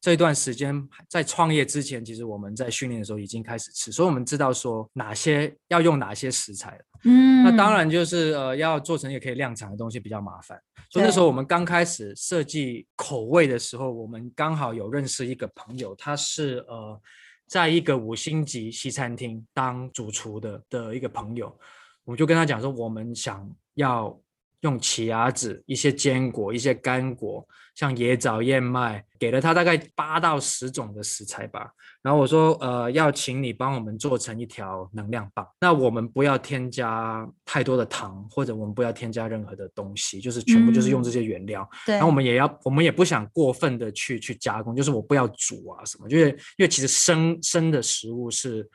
[0.00, 6.84] 这一段时间在创业之前，其实我们在训练的时候已经开始吃，所以我们知道说哪些要用哪些食材了。
[7.04, 17.00] 嗯，那当然就是呃，要做成也可以量产的东西比较麻烦，所以那时候我们刚开始设计口味的时候，我们刚好有认识一个朋友，他是呃，
[17.48, 21.56] 在一个五星级西餐厅当主厨的的一个朋友，
[22.06, 24.18] 我就跟他讲说，我们想要
[24.60, 31.68] 用奇亚籽、一些坚果、一些干果，像椰枣、燕麦，给了他大概八到十种的食材吧。
[32.02, 35.46] 然后我说，呃，要请你帮我们做成一条能量棒。
[35.60, 41.68] 那我们不要添加太多的糖，或者我们不要添加任何的东西，就是全部就是用这些原料。
[41.84, 48.68] 对，然后我们也要，我们也不想过分的去去加工，就是我不要煮啊什么，就是因为其实生生的食物是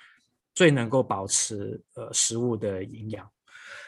[0.53, 3.27] 最能够保持呃食物的营养。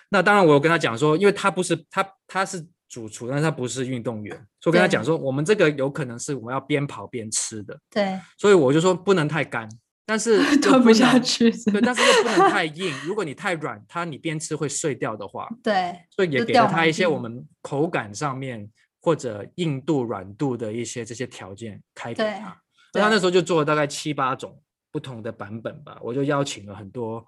[0.10, 9.68] 那当然，我有跟他讲说，因为他不是他他是主厨，但是他不是运动员，所以我跟他讲说，我们这个有可能是我们要边跑边吃的，对所以我就说不能太干，
[10.06, 12.94] 但是 吞不不下去，对，但是又不能太硬。
[13.06, 18.70] 如果你太软，它你边吃会碎掉的话，对所以也给了他一些我们口感上面
[19.02, 22.56] 或者硬度、软度的一些这些条件开给他。
[22.94, 24.62] 那他那时候就做了大概七八种
[24.94, 27.26] 不同的版本吧，我就邀请了很多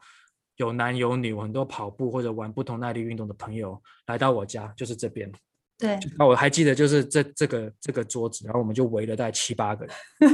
[0.58, 5.30] 有男有女、很多跑步或者玩不同耐力运动的朋友来到我家，就是这边。
[5.78, 9.96] 对那我还记得就是这这个这个桌子，然后我们就围了大概七八个人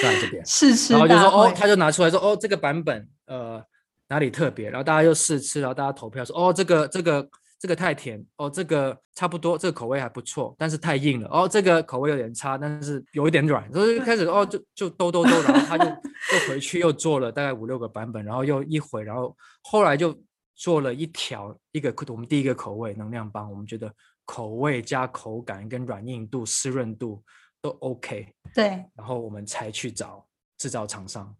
[0.00, 0.46] 在这边。
[0.46, 3.62] 试吃然后就说哦，他就拿出来说哦，这个版本呃
[4.08, 7.28] 哪里特别，然后大家就试吃，然后大家投票说哦，这个这个
[7.62, 20.12] 这个太甜，哦这个差不多，这个口味还不错，但是太硬了，哦这个口味有点差，但是有一点软，所以就开始哦就就兜兜兜，然后他就又回去又做了大概五六个版本，然后又一回，然后后来就
[20.56, 23.94] 做了一条一个我们第一个口味能量棒，我们觉得
[24.24, 27.22] 口味加口感跟软硬度、湿润度
[27.60, 28.26] 都 OK。
[28.52, 30.26] 对然后我们才去找
[30.58, 31.32] 制造厂商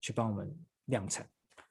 [0.00, 0.50] 去帮我们
[0.86, 1.26] 量产。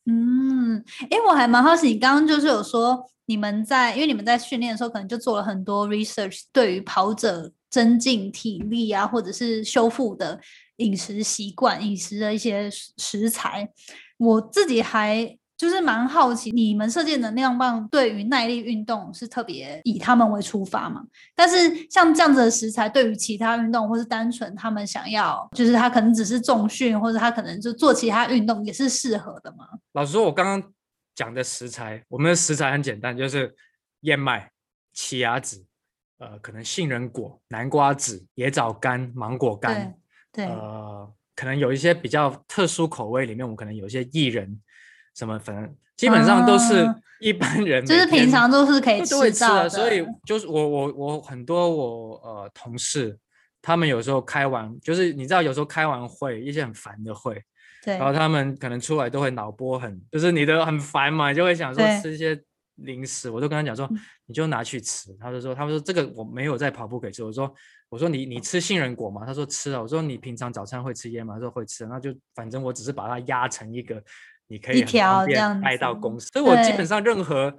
[0.10, 10.40] 嗯，诶，我还蛮好奇，你刚刚就是有说你们在，因为你们在训练的时候，可能就做了很多 research，对于跑者增进体力啊，或者是修复的
[10.78, 13.70] 饮食习惯、饮食的一些食食材。
[14.18, 21.06] 我自己还就是蛮好奇，你们设计能量棒对于耐力运动是特别以他们为出发嘛？
[21.36, 29.68] 但是像这样子的食材，对于其他运动或是单纯他们想要，就是他可能只是重训，或者他可能就做其他运动，也是适合的吗？
[29.92, 30.72] 老实说，我刚刚
[31.14, 33.54] 讲的食材，我们的食材很简单，就是
[34.04, 34.50] 燕麦、
[34.94, 35.66] 奇亚籽，
[36.20, 39.94] 呃，可能杏仁果、南瓜籽、椰枣干、芒果干，
[40.32, 44.58] 对，呃，可能有一些比较特殊口味里面，我们可能有一些薏仁，
[45.16, 53.18] 什么反正基本上都是啊一般人就是平常都是可以都会吃到的，所以就是我我我很多我呃同事，
[53.62, 57.44] 他们有时候开完，就是你知道有时候开完会，一些很烦的会，
[57.84, 62.42] 对然后他们可能出来都会脑波很，就是你的很烦嘛，你就会想说吃一些
[62.76, 63.90] 零食，我都跟他讲说，
[64.26, 65.14] 你就拿去吃。
[65.20, 67.22] 他就说，他们说这个我没有在跑步可以吃。
[67.22, 67.54] 我说，
[67.90, 69.24] 我说你你吃杏仁果吗？
[69.26, 69.82] 他说吃了。
[69.82, 71.34] 我说你平常早餐会吃烟吗？
[71.34, 71.86] 他说会吃。
[71.86, 74.02] 那就反正我只是把它压成一个，
[74.50, 76.28] 你可以很方便带到公司。
[76.34, 77.56] 所以我基本上任何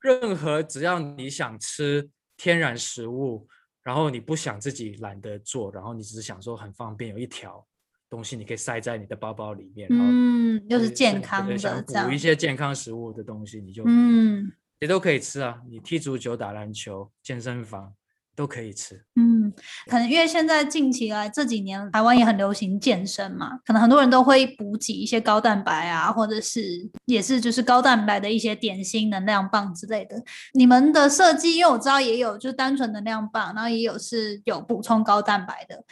[0.00, 3.48] 任何只要你想吃天然食物，
[3.82, 7.66] 然后你不想自己懒得做，然后你只是想说很方便，有一条。
[8.10, 15.62] 东西你可以塞在你的包包里面，嗯，又是健康的，想补一些健康食物的东西，你就嗯，也都可以吃啊。
[15.70, 17.94] 你踢足球、打篮球、健身房
[18.34, 19.00] 都可以吃。
[19.16, 19.52] 嗯，
[19.86, 30.16] 可能因为现在近期来这几年台湾也很流行健身嘛，可能很多人都会补给一些高蛋白啊，或者是也是就是高蛋白的一些点心、能量棒之类的。
[30.54, 35.84] 你们的设计，因为我知道也有就是单纯能量棒，然后也有是有补充高蛋白的。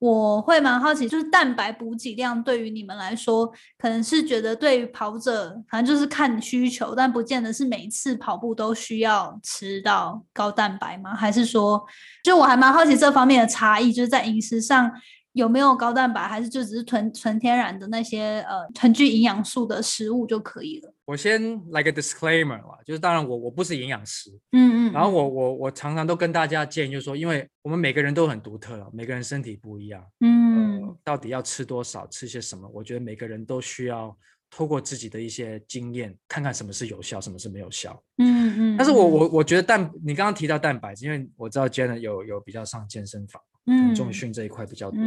[0.00, 3.46] 我会蛮好奇，就是蛋白补给量对于你们来说，
[3.78, 11.14] 可能是觉得对于跑者，反正就是看需求，但不见得是每一次跑步都需要吃到高蛋白吗？
[11.14, 11.80] 还是说，
[12.24, 14.90] 就我还蛮好奇这方面的差异，就是在饮食上。
[15.32, 20.92] 有没有高蛋白，还是就只是纯纯天然的那些呃很具营养素的食物就可以了？
[21.04, 32.68] 我先来个 disclaimer 啦，就是当然我我不是营养师，嗯嗯，然后我我我常常都跟大家建议，就是说，因为我们每个人都很独特了，每个人身体不一样，嗯，到底要吃多少，吃些什么？
[32.72, 34.16] 我觉得每个人都需要
[34.50, 38.76] 透过自己的一些经验，看看什么是有效，什么是没有效，嗯嗯。
[38.76, 43.40] 但是我我我觉得蛋，你刚刚提到蛋白质，因为我知道 Jenna 有有比较上健身房。
[43.66, 45.00] 嗯，重训这一块比较多。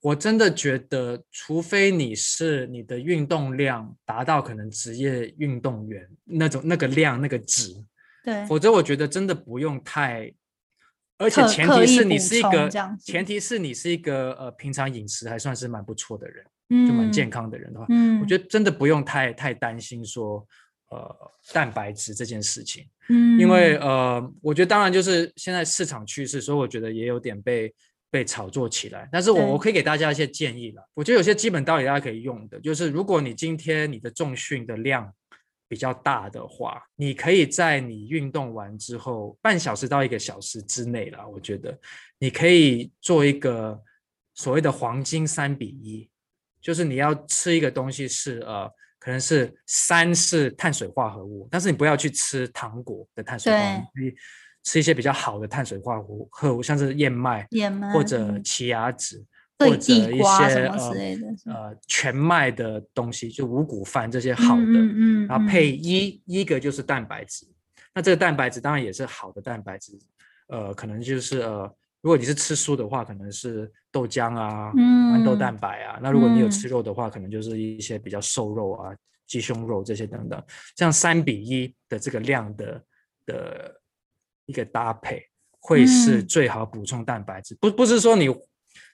[0.00, 7.72] 我真的觉得，除非你是你的运动量达到可能职业运动员那种那个量那个值，
[8.22, 10.30] 对，否则我觉得真的不用太。
[11.16, 12.68] 而且前提是你是一个，
[13.00, 16.44] 前提是你是一个呃平常饮食还算是蛮不错的人，
[16.86, 20.44] 就蛮健康的人的话，嗯，我觉得真的不用太太担心说
[20.90, 27.74] 呃蛋白质这件事情，嗯，因为呃我觉得当然就是现在市场趋势，所以我觉得也有点被。
[28.10, 30.88] 被炒作起来，但是我我可以给大家一些建议了。
[30.94, 35.12] 我觉得有些基本道理大家可以用的，就是如果你今天你的重训的量
[35.66, 41.28] 比较大的话，你可以在你运动完之后半小时到一个小时之内了。
[41.28, 41.76] 我觉得
[42.20, 43.82] 你可以做一个
[44.32, 46.08] 所谓的黄金三比一，
[46.60, 48.70] 就是你要吃一个东西是呃，
[49.04, 54.14] 可能是三是碳水化合物，但是你不要去吃糖果的碳水化合物。
[54.66, 56.00] 吃一些比较好的碳水化
[56.30, 59.22] 合物，像是燕麦，燕麦或者奇亚籽，
[59.58, 67.46] 或者一些呃呃全麦的东西，就五谷饭这些好的，嗯然后配一一个就是蛋白质。
[67.92, 69.98] 那这个蛋白质当然也是好的蛋白质，
[70.48, 71.70] 呃，可能就是呃，
[72.04, 75.98] 如果你是吃素的话，可能是豆浆啊，豌豆蛋白啊。
[76.00, 78.94] 那如果你有吃肉的话，可能就是一些比较瘦肉啊，
[79.26, 80.40] 鸡胸肉这些等等。
[80.76, 82.84] 这样三比一的这个量的
[83.26, 83.80] 的。
[84.46, 85.26] 一个搭配
[85.58, 88.28] 会是最好补充蛋白质，不不是说你，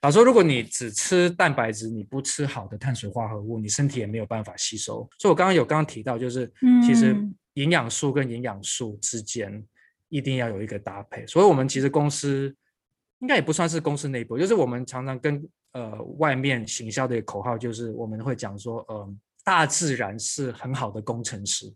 [0.03, 4.99] 老说如果你只吃蛋白质，你不吃好的碳水化合物，你身体也没有办法吸收。
[5.19, 6.49] 所以我刚刚有刚刚提到，就是
[6.87, 7.17] 其实
[7.55, 9.61] 营养素跟营养素之间
[10.09, 11.27] 一定要有一个搭配。
[11.27, 12.55] 所以我们其实公司
[13.21, 15.43] 应该也不算是公司内部，就是我们常常跟
[15.73, 19.15] 呃外面行销的口号，就是我们会讲说，呃，
[19.45, 21.73] 大自然是很好的工程师。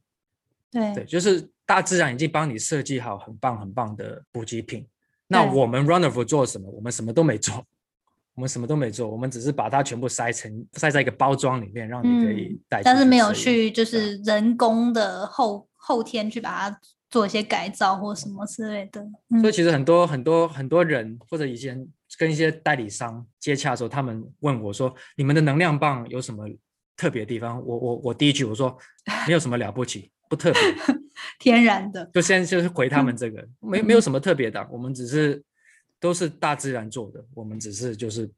[0.70, 4.84] 对对，就是大自然已经帮你设计好很棒很棒的补给品。
[5.28, 6.68] 那我们 Runnerful 做什么？
[6.70, 7.64] 我们什么都没做，
[8.34, 12.82] 我们什么都没做，我们只是把它全部塞成塞在一个包装里面，让你可以带。
[12.82, 16.80] 但是没有去就是人工的后后天去把它
[17.14, 19.00] 做一些改造或什么之类的。
[19.40, 21.86] 所以其实很多很多很多人或者以前
[22.18, 26.44] 跟一些代理商接洽的时候，他们问我说：“你们的能量棒有什么
[26.96, 28.76] 特别的地方？”我我我第一句我说
[29.28, 30.60] ：“没有什么了不起。”不特别，
[31.38, 35.40] 天然的，就现在就是回他们这个，没没有什么特别的，我们只是
[36.00, 38.28] 都是大自然做的，我们只是就是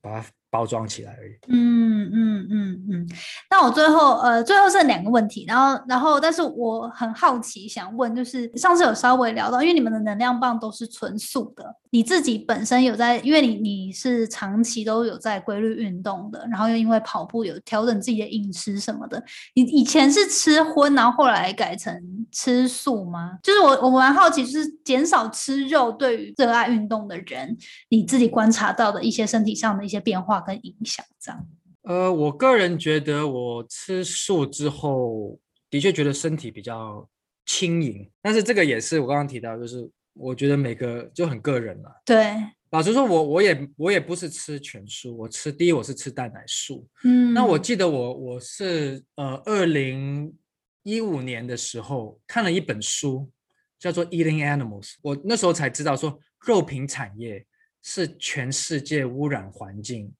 [0.00, 1.32] 把它包装起来而已。
[1.48, 3.08] 嗯嗯嗯嗯。
[3.50, 11.64] 那我最后呃，最后剩两个问题，然后然后，但是我很好奇，想问就是上次有稍微聊到，因为你们的能量棒都是纯素的。
[11.90, 19.22] 你自己本身有在，因为你你是长期都有在规律运动的，然后又因为跑步有调整自己的饮食什么的。
[19.54, 21.94] 你以前是吃荤，然后后来改成
[22.30, 23.38] 吃素吗？
[23.42, 27.56] 就是我我蛮好奇，就是减少吃肉对于热爱运动的人，
[27.90, 31.48] 你自己观察到的一些身体上的一些变化跟影响，这样。
[31.82, 35.38] 呃，我个人觉得我吃素之后，
[35.70, 37.08] 的确觉得身体比较
[37.46, 39.90] 轻盈，但是这个也是我刚刚提到，就是。
[40.14, 42.02] 我觉得每个就很个人了。
[42.04, 42.34] 对，
[42.68, 46.86] 老实说，我我也我也不是吃全素，我吃第一我是吃蛋奶素。
[47.02, 50.36] 嗯，那我记得我我是呃二零
[50.82, 53.30] 一五年的时候看了一本书，
[53.78, 57.46] 叫做《Eating Animals》，我那时候才知道说肉品产业
[57.82, 60.12] 是全世界污染环境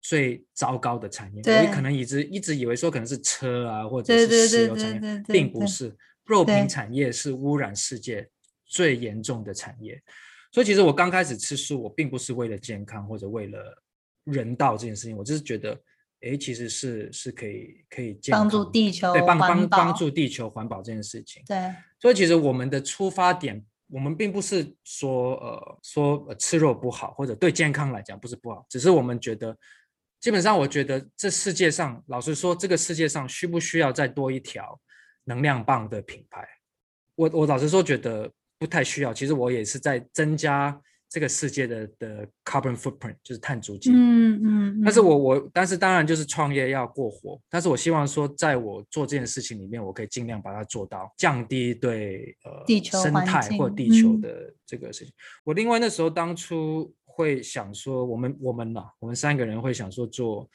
[0.00, 1.42] 最糟糕的产业。
[1.42, 5.96] 我可能一直一直以为说可能是车啊，或者是石油产业，并不是。
[6.24, 8.28] 肉品产业是污染世界
[8.66, 10.00] 最严重的产业。
[10.52, 13.82] 所以其实我刚开始吃素，我并不是为了健康或者为了
[14.24, 15.78] 人道这件事情，我就是觉得。
[16.20, 21.40] 哎，其实是是可以可以帮助地球，对帮帮帮助地球环保这件事情。
[21.46, 21.56] 对，
[22.00, 29.56] 所以其实我们的出发点，我们并不是说呃说吃肉不好，或者对健康来讲不是不好，只是我们觉得，
[30.20, 34.78] 基本上我觉得这世界上，老实说，这个世界上需不需要再多一条
[35.24, 36.46] 能量棒的品牌？
[37.14, 39.12] 我我老实说觉得不太需要。
[39.14, 40.80] 其实我也是在增加。
[41.10, 55.14] 这个世界的的 carbon footprint 就是碳足迹，嗯嗯，但是我我但是当然就是创业要过活，但是我希望说在我做这件事情里面，我可以尽量把它做到降低对呃地球生态或地球的这个事情。
[55.44, 60.48] 我另外那时候当初会想说，我们我们呐，我们三个人会想说做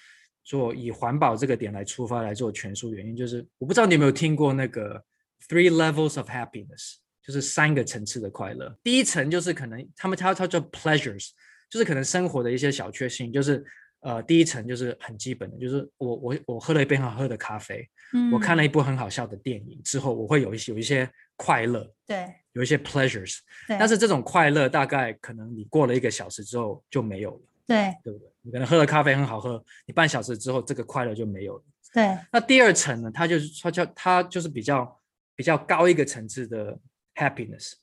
[0.44, 5.04] 做以环保这个点来出发来做全书，原因就是我不知道你有没有听过那个
[5.50, 6.96] three levels of happiness。
[7.26, 8.78] 就是三个层次的快乐。
[8.84, 11.30] 第一层就是可能他们他他叫 pleasures，
[11.70, 13.32] 就是可能生活的一些小确幸。
[13.32, 13.64] 就是
[14.02, 23.40] 呃，第一层就是很基本的，就是我我我喝了一杯很好喝的咖啡，嗯，我看了一部很好笑的电影之后，我会有一些有一些快乐，对，有一些 pleasures。
[23.68, 28.30] 但是这种快乐大概可能你过了一个小时之后就没有了，对，对不对？
[28.42, 31.64] 你可能喝了咖啡很好喝，你半小时之后这个快乐就没有了。
[31.94, 32.18] 对。
[32.32, 33.12] 那第二层呢？
[33.14, 35.00] 它就是它叫它就是比较
[35.36, 36.80] 比较高一个层次的。
[37.16, 37.74] Happiness，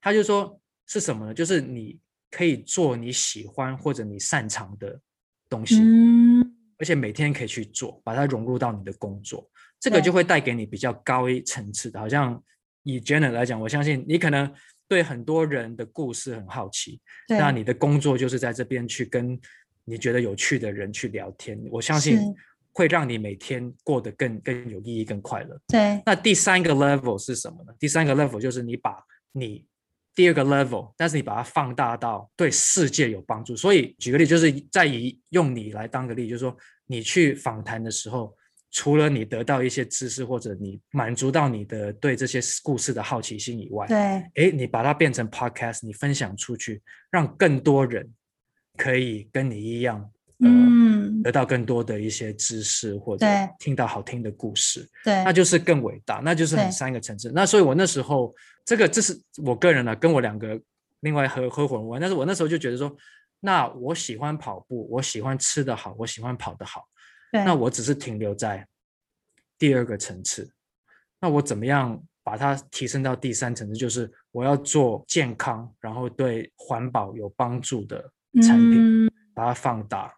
[0.00, 1.32] 它就说是什么呢？
[1.32, 5.00] 就是你可以做你喜欢或者你擅长的
[5.48, 6.40] 东西，嗯，
[6.76, 12.00] 而且每天可以去做，把它融入到你的工作，这个就会带给你比较高一层次的。
[12.00, 12.42] 好像
[12.82, 14.52] 以 Jenna 来讲，我相信你可能
[14.88, 19.38] 对很多人的故事很好奇，那你的工作就是在这边去跟
[19.84, 21.60] 你觉得有趣的人去聊天。
[21.70, 22.18] 我相信。
[22.72, 25.60] 会让你每天过得更更有意义、更快乐。
[25.66, 26.00] 对。
[26.06, 27.72] 那第三个 level 是什么呢？
[27.80, 28.96] 第三个 level 就是你把
[29.32, 29.66] 你
[30.14, 33.56] 第二个 level，但是你把它放大到对世界有帮助。
[33.56, 36.56] 所以举个例，就是在以用你来当个例，就是说
[36.86, 38.32] 你去访谈的时候，
[38.70, 43.96] 除了你得到一些知识或者你满足到你的对这些故事的好奇心以外，对。
[43.96, 48.08] 哎，你把它变成 podcast，你分享出去，让更多人
[48.76, 50.10] 可以跟你一样。
[50.42, 53.26] 嗯，得到更多的一些知识，或者
[53.58, 57.30] 听到好听的故事，对，那就是更伟大，那就是很三个层次。
[57.34, 60.58] 那所以我那时候，这个这是我个人呢，跟我两个
[61.00, 62.90] 另外合合伙人玩，但是我那时候就觉得说，
[63.38, 66.86] 那我喜欢跑步，我喜欢吃的好，我喜欢跑得好，
[67.32, 68.66] 那我只是停留在
[69.58, 70.50] 第二个层次，
[71.20, 73.74] 那我怎么样把它提升到第三层次？
[73.74, 78.10] 就是我要做健康，然后对环保有帮助的
[78.42, 80.14] 产品，把它放大。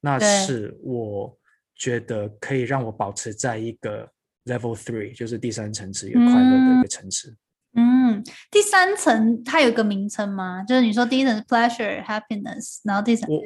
[0.00, 1.36] 那是我
[1.74, 4.10] 觉得可以让我保持在一个
[4.44, 7.34] level three，就是第三层次一个快乐的一个层次。
[7.76, 10.62] 嗯，第三层它有一个名称吗？
[10.62, 13.40] 就是你说第一层是 pleasure happiness，然后第三我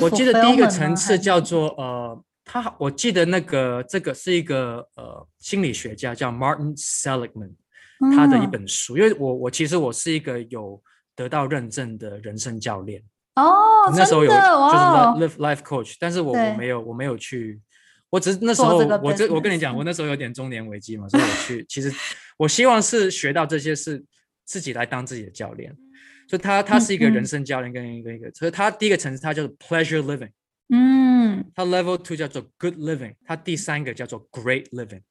[0.00, 7.52] 我记得第一个层次叫做呃，他我记得那个这个是一个呃心理学家叫 Martin Seligman，
[8.16, 10.82] 他的一本书，因为我我其实我是一个有
[11.14, 13.02] 得到认证的人生教练。
[13.36, 17.60] 哦，那时候有就是 live life coach，但是我我没有我没有去，
[18.08, 21.92] 我只是那时候我这我跟你讲，我那时候有点中年危机嘛，所以我去，其实
[22.36, 24.04] 我希望是学到这些是
[24.44, 25.76] 自己来当自己的教练，
[26.28, 30.30] 所以他他是一个人生教练跟一个一个，所以他第一个层次他叫做 pleasure living，
[30.68, 35.02] 嗯，他 level two 叫做 good living，他第三个叫做 great living，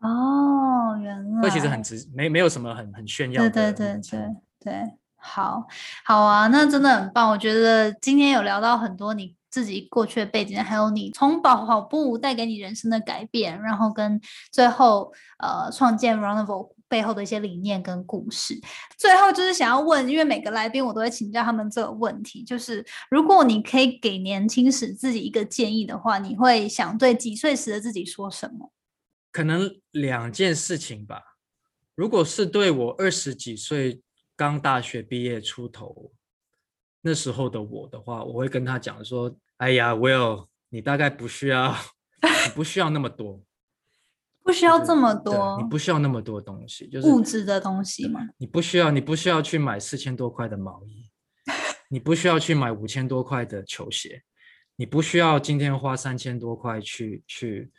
[0.00, 4.20] 哦，原来，这其实很直，没没有什么很很炫耀的，对对对对
[4.60, 4.92] 对。
[5.22, 5.66] 好
[6.02, 7.28] 好啊，那真的很棒。
[7.30, 14.18] 我觉得今天有聊到很多你自己过去的背景，还有你从跑跑步带给你人生的改变，然后跟
[14.50, 18.60] 最后呃创建 Runable 背后的一些理念跟故事。
[18.98, 28.70] 最后就是想要问，因为每个来宾我都会请教他们这个问题，就是如果你可以给年轻时自己一个建议的话，你会想对几岁时的自己说什么？
[29.32, 31.22] 可能两件事情吧。
[31.94, 34.02] 如果是对我二十几岁。
[34.36, 36.12] 刚大学毕业出头，
[37.02, 41.76] 那时候的我的话，我会跟他讲说：“哎呀，Will，你大概不需要，
[42.22, 43.42] 你不需要那么多，
[44.50, 48.20] 不需要这么多，你不需要那么多东西，就是物质的东西嘛？
[48.36, 51.08] 你不需要，你不需要去买四千多块的毛衣，
[51.88, 54.24] 你不需要去买五千多块的球鞋，
[54.74, 57.70] 你不需要今天花三千多块去去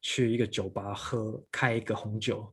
[0.00, 2.50] 去一个酒吧喝，开一个红酒，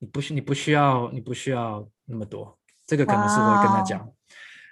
[0.00, 4.12] 你不需你不需要你不需要那么多，这个可能是我会跟他讲。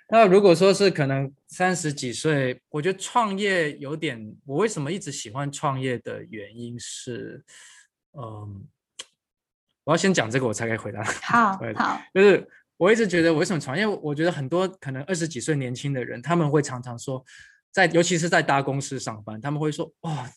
[0.08, 7.42] 那如果说是可能三十几岁，我觉得创业有点，我为什么一直喜欢创业的原因是，
[8.14, 8.66] 嗯，
[9.84, 11.02] 我要先讲这个，我才可以回答。
[11.22, 12.46] 好，好，就是
[12.76, 17.24] 我一直觉得我为什么创业，我觉得很多可能二十几岁年轻的人，他们会常常说，
[17.70, 20.30] 在尤其是在大公司上班，他们会说，哇，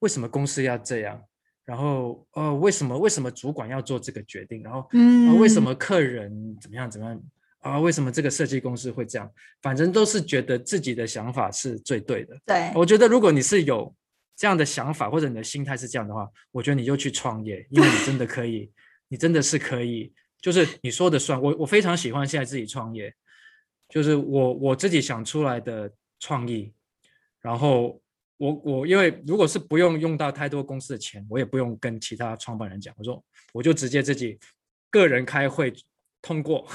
[0.00, 1.20] 为什么公司要这样？
[1.64, 4.62] 然后，呃，为什么为什么主管要做这个决定？
[4.62, 7.20] 然后，嗯，为什么客人怎么样怎么样？
[7.58, 9.28] 啊，为什么这个设计公司会这样？
[9.60, 12.36] 反正都是觉得自己的想法是最对的。
[12.46, 13.92] 对，我觉得如果你是有
[14.36, 18.70] 这样的想法，或者你的心态是这样的话，我觉得你就去创业，因为你真的可以，
[19.08, 21.40] 你真的是可以，就是你说的算。
[21.40, 23.12] 我我非常喜欢现在自己创业，
[23.88, 26.72] 就是我我自己想出来的创意。
[27.40, 28.00] 然后
[28.36, 34.38] 我我因为如果是不用用到太多公司的钱，我也不用跟其他创办人讲，我说我就直接自己
[34.90, 35.72] 个人开会。
[36.22, 36.66] 通过，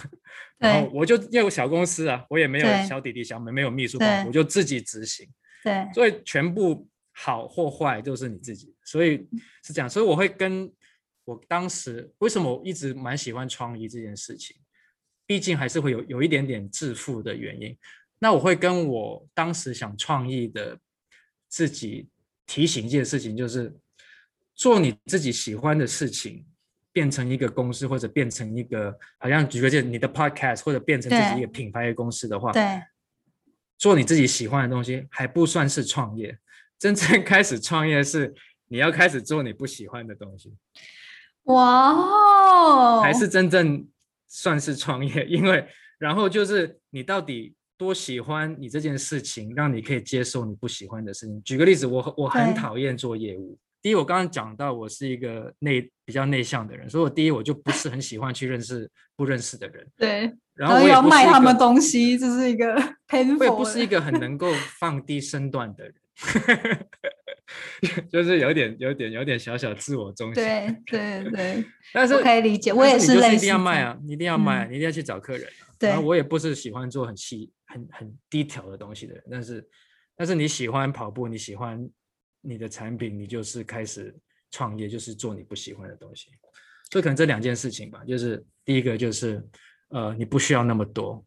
[0.60, 5.28] 然后我就因为小公司啊，我也没有小弟弟小妹，没有秘书，我就自己执行。
[5.62, 6.88] 对，所以全部
[7.24, 9.28] 好或坏都是你自己，所以
[9.64, 9.90] 是这样。
[9.90, 10.72] 所以我会跟
[11.24, 14.58] 我当时为什么我一直蛮喜欢创意这件事情，
[15.26, 17.78] 毕竟还是会有有一点点致富的原因。
[18.20, 20.80] 那我会跟我当时想创意的
[21.48, 22.10] 自己
[22.48, 23.76] 提醒一件事情，就是
[24.56, 26.46] 做你自己喜欢的事情。
[26.94, 32.82] 变成一个公司，或者变成一个，好像举个例，你的 podcast，或者变成自己一个品牌的公司的话，对，
[33.78, 36.38] 做你自己喜欢的东西还不算是创业。
[36.82, 38.34] 真正开始创业是
[38.68, 40.52] 你要开始做你不喜欢的东西。
[41.44, 43.88] 哇哦，还是真正
[44.28, 45.64] 算是创业，因为
[46.00, 51.44] 然后就是你到底多喜欢你这件事情，让你可以接受你不喜欢的事情。
[51.44, 53.56] 举个例子，我我很讨厌做业务。
[53.80, 59.88] 第一，我刚刚讲到我是一个内比较内向的人，所以我第一我就不是很喜欢去认识不认识的人。
[59.98, 62.74] 对，然后我要卖他们东西，这是一个。
[63.38, 65.94] 我也不是一个很能够放低身段的人，
[68.12, 70.44] 就是有点、有点、有点小小自我中心。
[70.44, 71.66] 对对对。
[71.94, 73.36] 但是可以理解，我也是类似。
[73.36, 73.98] 一定要卖啊！
[74.04, 75.68] 你一定要卖，你一定要去找客人啊！
[75.80, 75.98] 对。
[75.98, 79.68] 我也不是喜欢做很细、很很低调的东西的人，但是，
[80.16, 81.90] 但是你喜欢跑步，你喜欢。
[82.44, 84.12] 你的产品，你就是开始
[84.50, 86.32] 创业，就是做你不喜欢的东西，
[86.90, 89.48] 所以可能这两件事情吧，就是第一个就是，
[89.90, 91.24] 呃，你不需要那么多，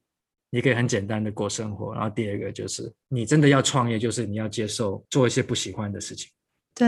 [0.55, 6.31] 你可以很简单的过生活，然后第二个就是你真的要创业，就是你要接受做一些不喜欢的事情。
[6.77, 6.87] 对，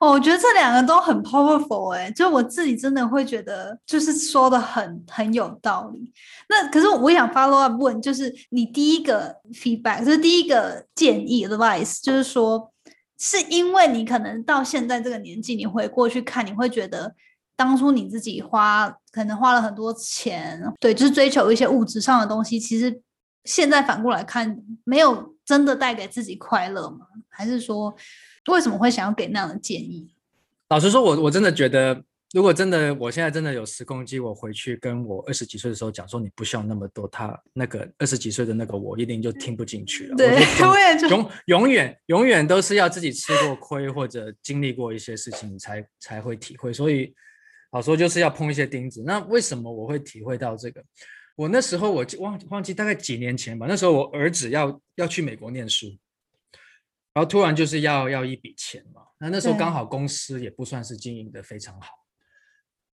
[0.00, 6.10] 哦，我觉得这两个都很 powerful 哎，就我自己真的会觉得，就是说的很很有道理。
[6.48, 12.72] 那可是我想 follow up 问，就是你第一个 feedback，就是第一个建议 advice，就是说。
[13.20, 17.12] 是因为你可能到现在这个年纪，你回过去看，你会觉得
[17.58, 23.02] 当初你自己花可能花了很多钱，对，就是追求一些物质上的东西，其实
[23.44, 27.06] 现在反过来看，没有真的带给自己快乐吗？
[27.28, 27.92] 还是说
[28.46, 30.14] 为什么会想要给那样的建议？
[30.68, 32.04] 老实说，我我真的觉得。
[32.34, 40.14] 如果真的，我现在真的有时空机，我回去跟我二十几岁的时候讲说，你不需要那么多，他那个二十几岁的那个我一定就听不进去了。
[40.14, 40.28] 对，
[40.60, 46.70] 我也永永远永远都是要自己吃过亏或者经历过一些事情，你才才会体会。
[46.70, 47.14] 所以，
[47.70, 49.02] 好说就是要碰一些钉子。
[49.06, 50.82] 那为什么我会体会到这个？
[51.36, 55.86] 我那时候我忘忘记大概几年前吧，那时候我儿子要要去美国念书，
[57.14, 59.02] 然后突然就是要要一笔钱嘛。
[59.20, 61.90] 那那时候刚好公司也不算是经营的非常好。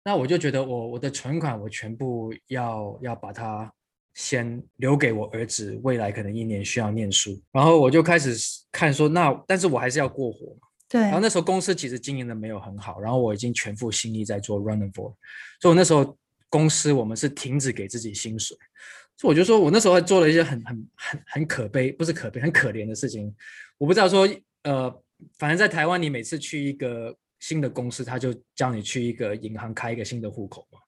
[0.02, 3.70] 那我就觉得我我的存款我全部要要把它
[4.14, 8.34] 先留给我儿子，未来可能一年需要念书，然后我就开始
[8.72, 10.68] 看说那，但是我还是要过活嘛。
[10.90, 11.00] 对。
[11.00, 15.14] 然后那时候公司其实经营的没有很好，然后我已经全副心力在做 running for，
[15.58, 16.18] 所以我那时候
[16.50, 18.54] 公司我们是停止给自己薪水，
[19.16, 23.34] 所以我就说我那时候还做了一些很很很很可悲，不是可悲，很可怜的事情。
[23.78, 24.28] 我不知道说
[24.64, 25.02] 呃，
[25.38, 27.16] 反正在台湾你每次去一个。
[27.42, 30.78] 新的公司他就叫你去一个银行开一个新的户口嘛，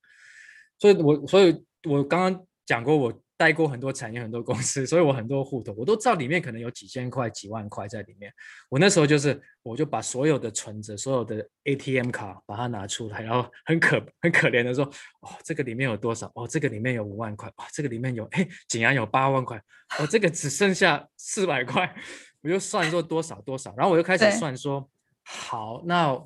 [0.79, 8.33] 所以我所以我刚刚讲过，我带过很多产业很多公司，所以我很多户头我都知道里面可能有几千块几万块在里面。
[8.69, 14.85] 我那时候就是我就把所有的存折、所有的 ATM 卡把它拿出来，然后很可很可怜的说
[15.23, 16.31] ：“哦，这个里面有多少？
[16.35, 19.57] 哦，这个里面有五万块，哦，这个里面有哎，竟然有八万块，
[19.99, 21.95] 哦，这个只剩下四百块。”
[22.43, 24.89] 我就算说多少多少，然后我就开始算说
[25.25, 26.17] ：“好，那。”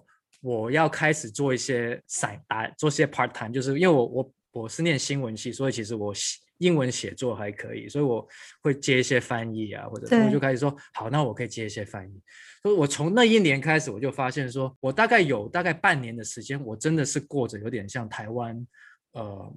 [0.43, 6.15] 我要开始做一些散打，做些 part time，就是因为我我我是念新闻系，所以其实我
[6.59, 8.27] 英文写作还可以，所以我
[8.63, 12.23] 会接一些翻译啊，或者我就开始说好，那我可以接一些翻译。
[12.63, 18.67] 所以我从那一年开始，我就发现说，我大概有大概半年的时间，我真的是过着有点像台湾
[19.13, 19.57] 呃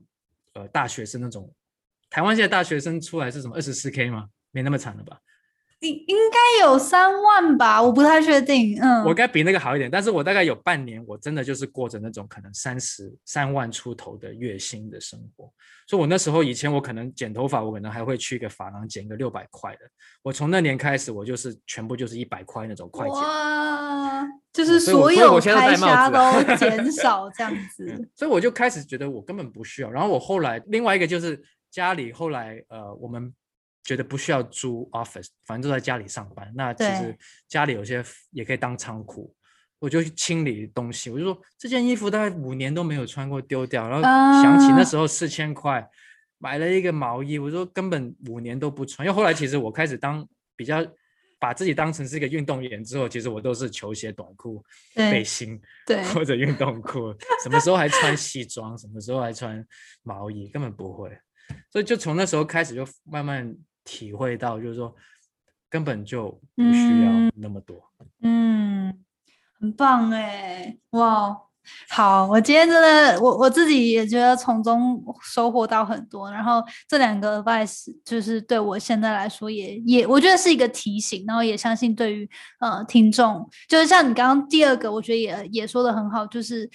[0.54, 1.54] 呃大学生那种。
[2.10, 4.28] 台湾现在大学生出来是什么二十四 K 吗？
[4.52, 5.20] 没那么惨了吧？
[5.80, 8.78] 应应该有三万吧，我不太确定。
[8.82, 15.52] 嗯，我该比那个好一点，但是我大概有半年，我真的就是过着那种可能三十三万出头的月薪的生活。
[15.88, 19.80] 所以我那时候以前我可能剪头发，我可能还会去一个发廊剪个六百块的。
[20.22, 23.16] 我从那年开始，我就是全部就是一百块那种快剪。
[23.16, 28.10] 哇，就是哦所有开销都减 少这样嗯子。
[28.16, 29.90] 所以我就开始觉得我根本不需要。
[29.90, 33.34] 然后我后来另外一个就是家里后来呃我们
[33.84, 36.52] 觉得不需要租 office，反正都在家里上班。
[36.56, 37.18] 那其对实
[37.48, 39.34] 家里有些也可以当仓库，
[39.80, 41.10] 我就去清理东西。
[41.10, 43.88] 我就说这件衣服大概五年都没有穿过，丢掉。
[43.88, 44.04] 然后
[44.42, 45.88] 想起那啊时候四千块
[46.38, 49.06] 买了一个毛衣，我说根本五年都不穿。
[49.08, 50.86] 因为后来其实我开始当比较。
[51.42, 54.62] 把自己当成是一个运动员之后，其实我都是球鞋、短裤、
[54.94, 59.66] 背心，对，或者运动裤，什么时候还穿西装，什么时候还穿
[60.04, 61.18] 毛衣，根本不会。
[61.72, 63.56] 所以就从那时候开始，就慢慢
[63.90, 64.94] 体会到，就是说
[65.68, 67.82] 根本就不需要嗯那么多。
[68.22, 69.04] 嗯，
[69.60, 71.36] 很棒哎，哇！
[71.90, 76.32] 好，我今天真的，我我自己也觉得从中收获到很多。
[76.32, 81.24] 然后这两个 advice 就是对我现在来说也也，我觉得是一个提醒。
[81.28, 82.30] 然后也相信对于
[82.60, 86.68] 呃听众，就是像你刚刚第二个，我觉得也也说的很好，就是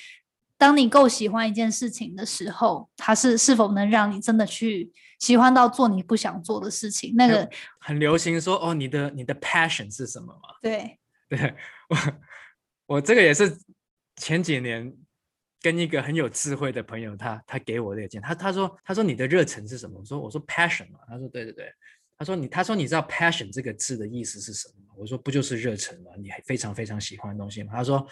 [0.57, 7.13] 当你够喜欢一件事情的时候，它是是否能让你真的去喜欢到做你不想做的事情？
[7.17, 7.49] 那个
[7.81, 10.49] 很流行说哦，你的你的 passion 是什么嘛？
[10.63, 10.99] 对，
[11.29, 11.55] 对
[11.89, 11.97] 我
[12.87, 13.57] 我这个也是
[14.17, 14.95] 前几年
[15.61, 19.99] 跟一个很有智慧的朋友，他他给我这个建议，他他说他说你的热忱是什么？
[19.99, 21.73] 我说我说 passion 嘛，他说对对对，
[22.17, 24.95] 他说你他说你知道 passion 这个字的意思是什么吗？
[24.97, 26.13] 我说不就是热忱吗？
[26.19, 27.73] 你非常非常喜欢的东西吗？
[27.75, 28.07] 他说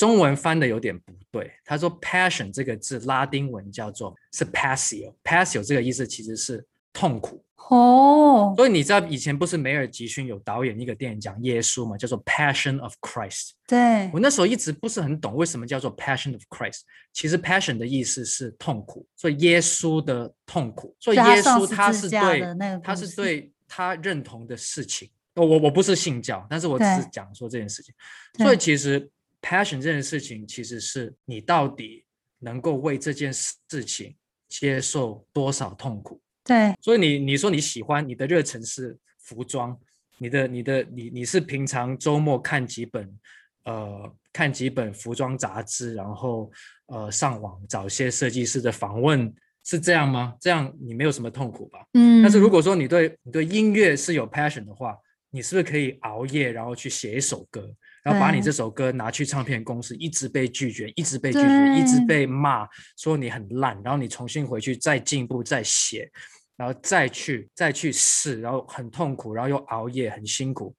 [0.00, 7.44] 中文翻的有点不对，他说 passion 这个字拉丁文叫做是 passio，passio 这个意思其实是痛苦。
[7.68, 13.48] 哦，所以你知道以前不是梅尔吉逊有导演一个电影讲耶稣嘛，叫做《Passion of Christ》。
[13.66, 16.80] 对我，那时候一直不是很懂为什么叫做 Passion of Christ。
[17.12, 22.42] 其实 Passion 的意思是痛苦，所以耶稣的痛苦，所以耶稣他是对
[22.82, 25.10] 他是对他认同的事情。
[25.34, 27.94] 我我我不是信教，但是我只是对讲说这件事情。
[28.38, 29.08] 所以其实
[29.42, 32.04] Passion 这件事情，其实是你到底
[32.40, 34.14] 能够为这件事情
[34.48, 36.20] 接受多少痛苦。
[36.44, 39.78] 对所以你你说你喜欢你的热忱是服装，
[40.18, 43.18] 你的你的你你是平常周末看几本
[43.64, 46.50] 呃看几本服装杂志，然后
[46.86, 49.32] 呃上网找一些设计师的访问，
[49.64, 50.34] 是这样吗？
[50.40, 51.86] 这样你没有什么痛苦吧？
[51.92, 54.96] 嗯，但是如果说你对你对音乐是有 passion 的话，
[55.30, 57.72] 你是不是可以熬夜然后去写一首歌，
[58.02, 66.10] 然后把你对这首歌拿去唱片公司，一直被拒绝，一直被拒绝，一直被骂，说你很烂，然后你重新回去再进步再写，
[66.56, 70.74] 然后再去再去试，然后很痛苦，然后又熬夜很辛苦，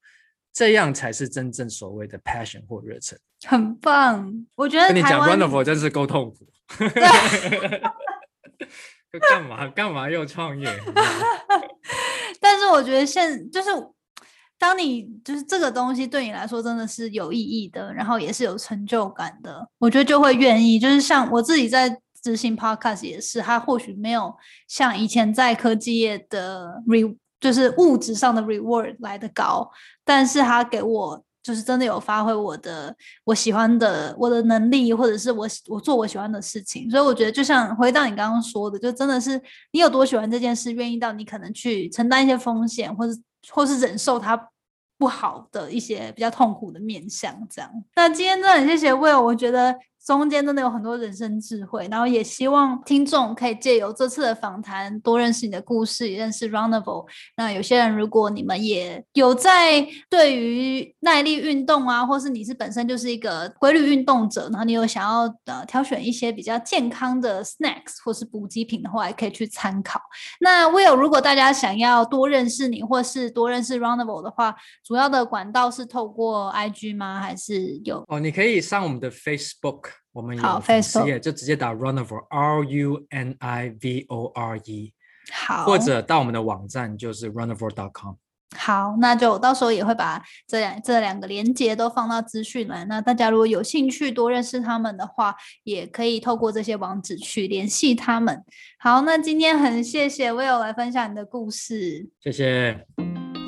[0.51, 3.17] 这样才是真正所谓的 passion 或热忱。
[3.47, 6.47] 很棒，我觉得跟你讲 wonderful 真是够痛苦。
[9.11, 10.65] 就干嘛干嘛又创业？
[12.39, 13.69] 但是我觉得现就是，
[14.61, 20.77] 当你就是这个东西对你来说真的是有意义的，然后也是有成就感的，我觉得就会愿意。
[20.77, 24.31] 就是像我自己在执行 podcast 也是，它或许没有
[24.67, 29.71] 像以前在科技业的 re 就是物质上的 reward 来的高，
[30.05, 31.25] 但是它给我。
[31.43, 39.41] 就是真的有发挥我的我喜欢的我的能力，或者是我我做我喜欢的事情，所以我觉得就像回到你刚刚说的，就真的是
[39.71, 44.37] 你有多喜欢这件事，愿意到你可能去承担一些风险，或是或是忍受它
[45.01, 47.71] 不好的一些比较痛苦的面向，这样。
[47.95, 49.75] 那今天真的很谢谢 Will，我觉得
[50.05, 57.05] 中间真的有很多人生智慧，然后也希望听众可以借由这次的访谈多认识你的故事，也认识 Runnable。
[57.37, 70.01] 那有些人如果你们也有在对于耐力运动啊，或是你是本身就是一个规律运动者，然后你有想要呃挑选一些比较健康的 snacks 或是补给品的话，也可以去参考。
[70.39, 77.19] 那 Will，如果大家想要多认识你，或是多认识 Runnable 的话，主要的管道是透过 IG 吗？
[77.21, 78.03] 还是有？
[78.07, 84.93] 哦，你可以上我们的 Facebook，我们好有粉丝页，就直接打 Runniver R U N I V O R E，
[85.31, 88.15] 好，或者到我们的网站就是 runniver.com。
[88.57, 92.85] 好，那就到时候也会把这两这两个连接都放到资讯栏。
[92.89, 95.33] 那大家如果有兴趣多认识他们的话，
[95.63, 98.43] 也可以透过这些网址去联系他们。
[98.77, 102.85] 好，那今天很谢谢 Will 来分享你的故事，谢谢。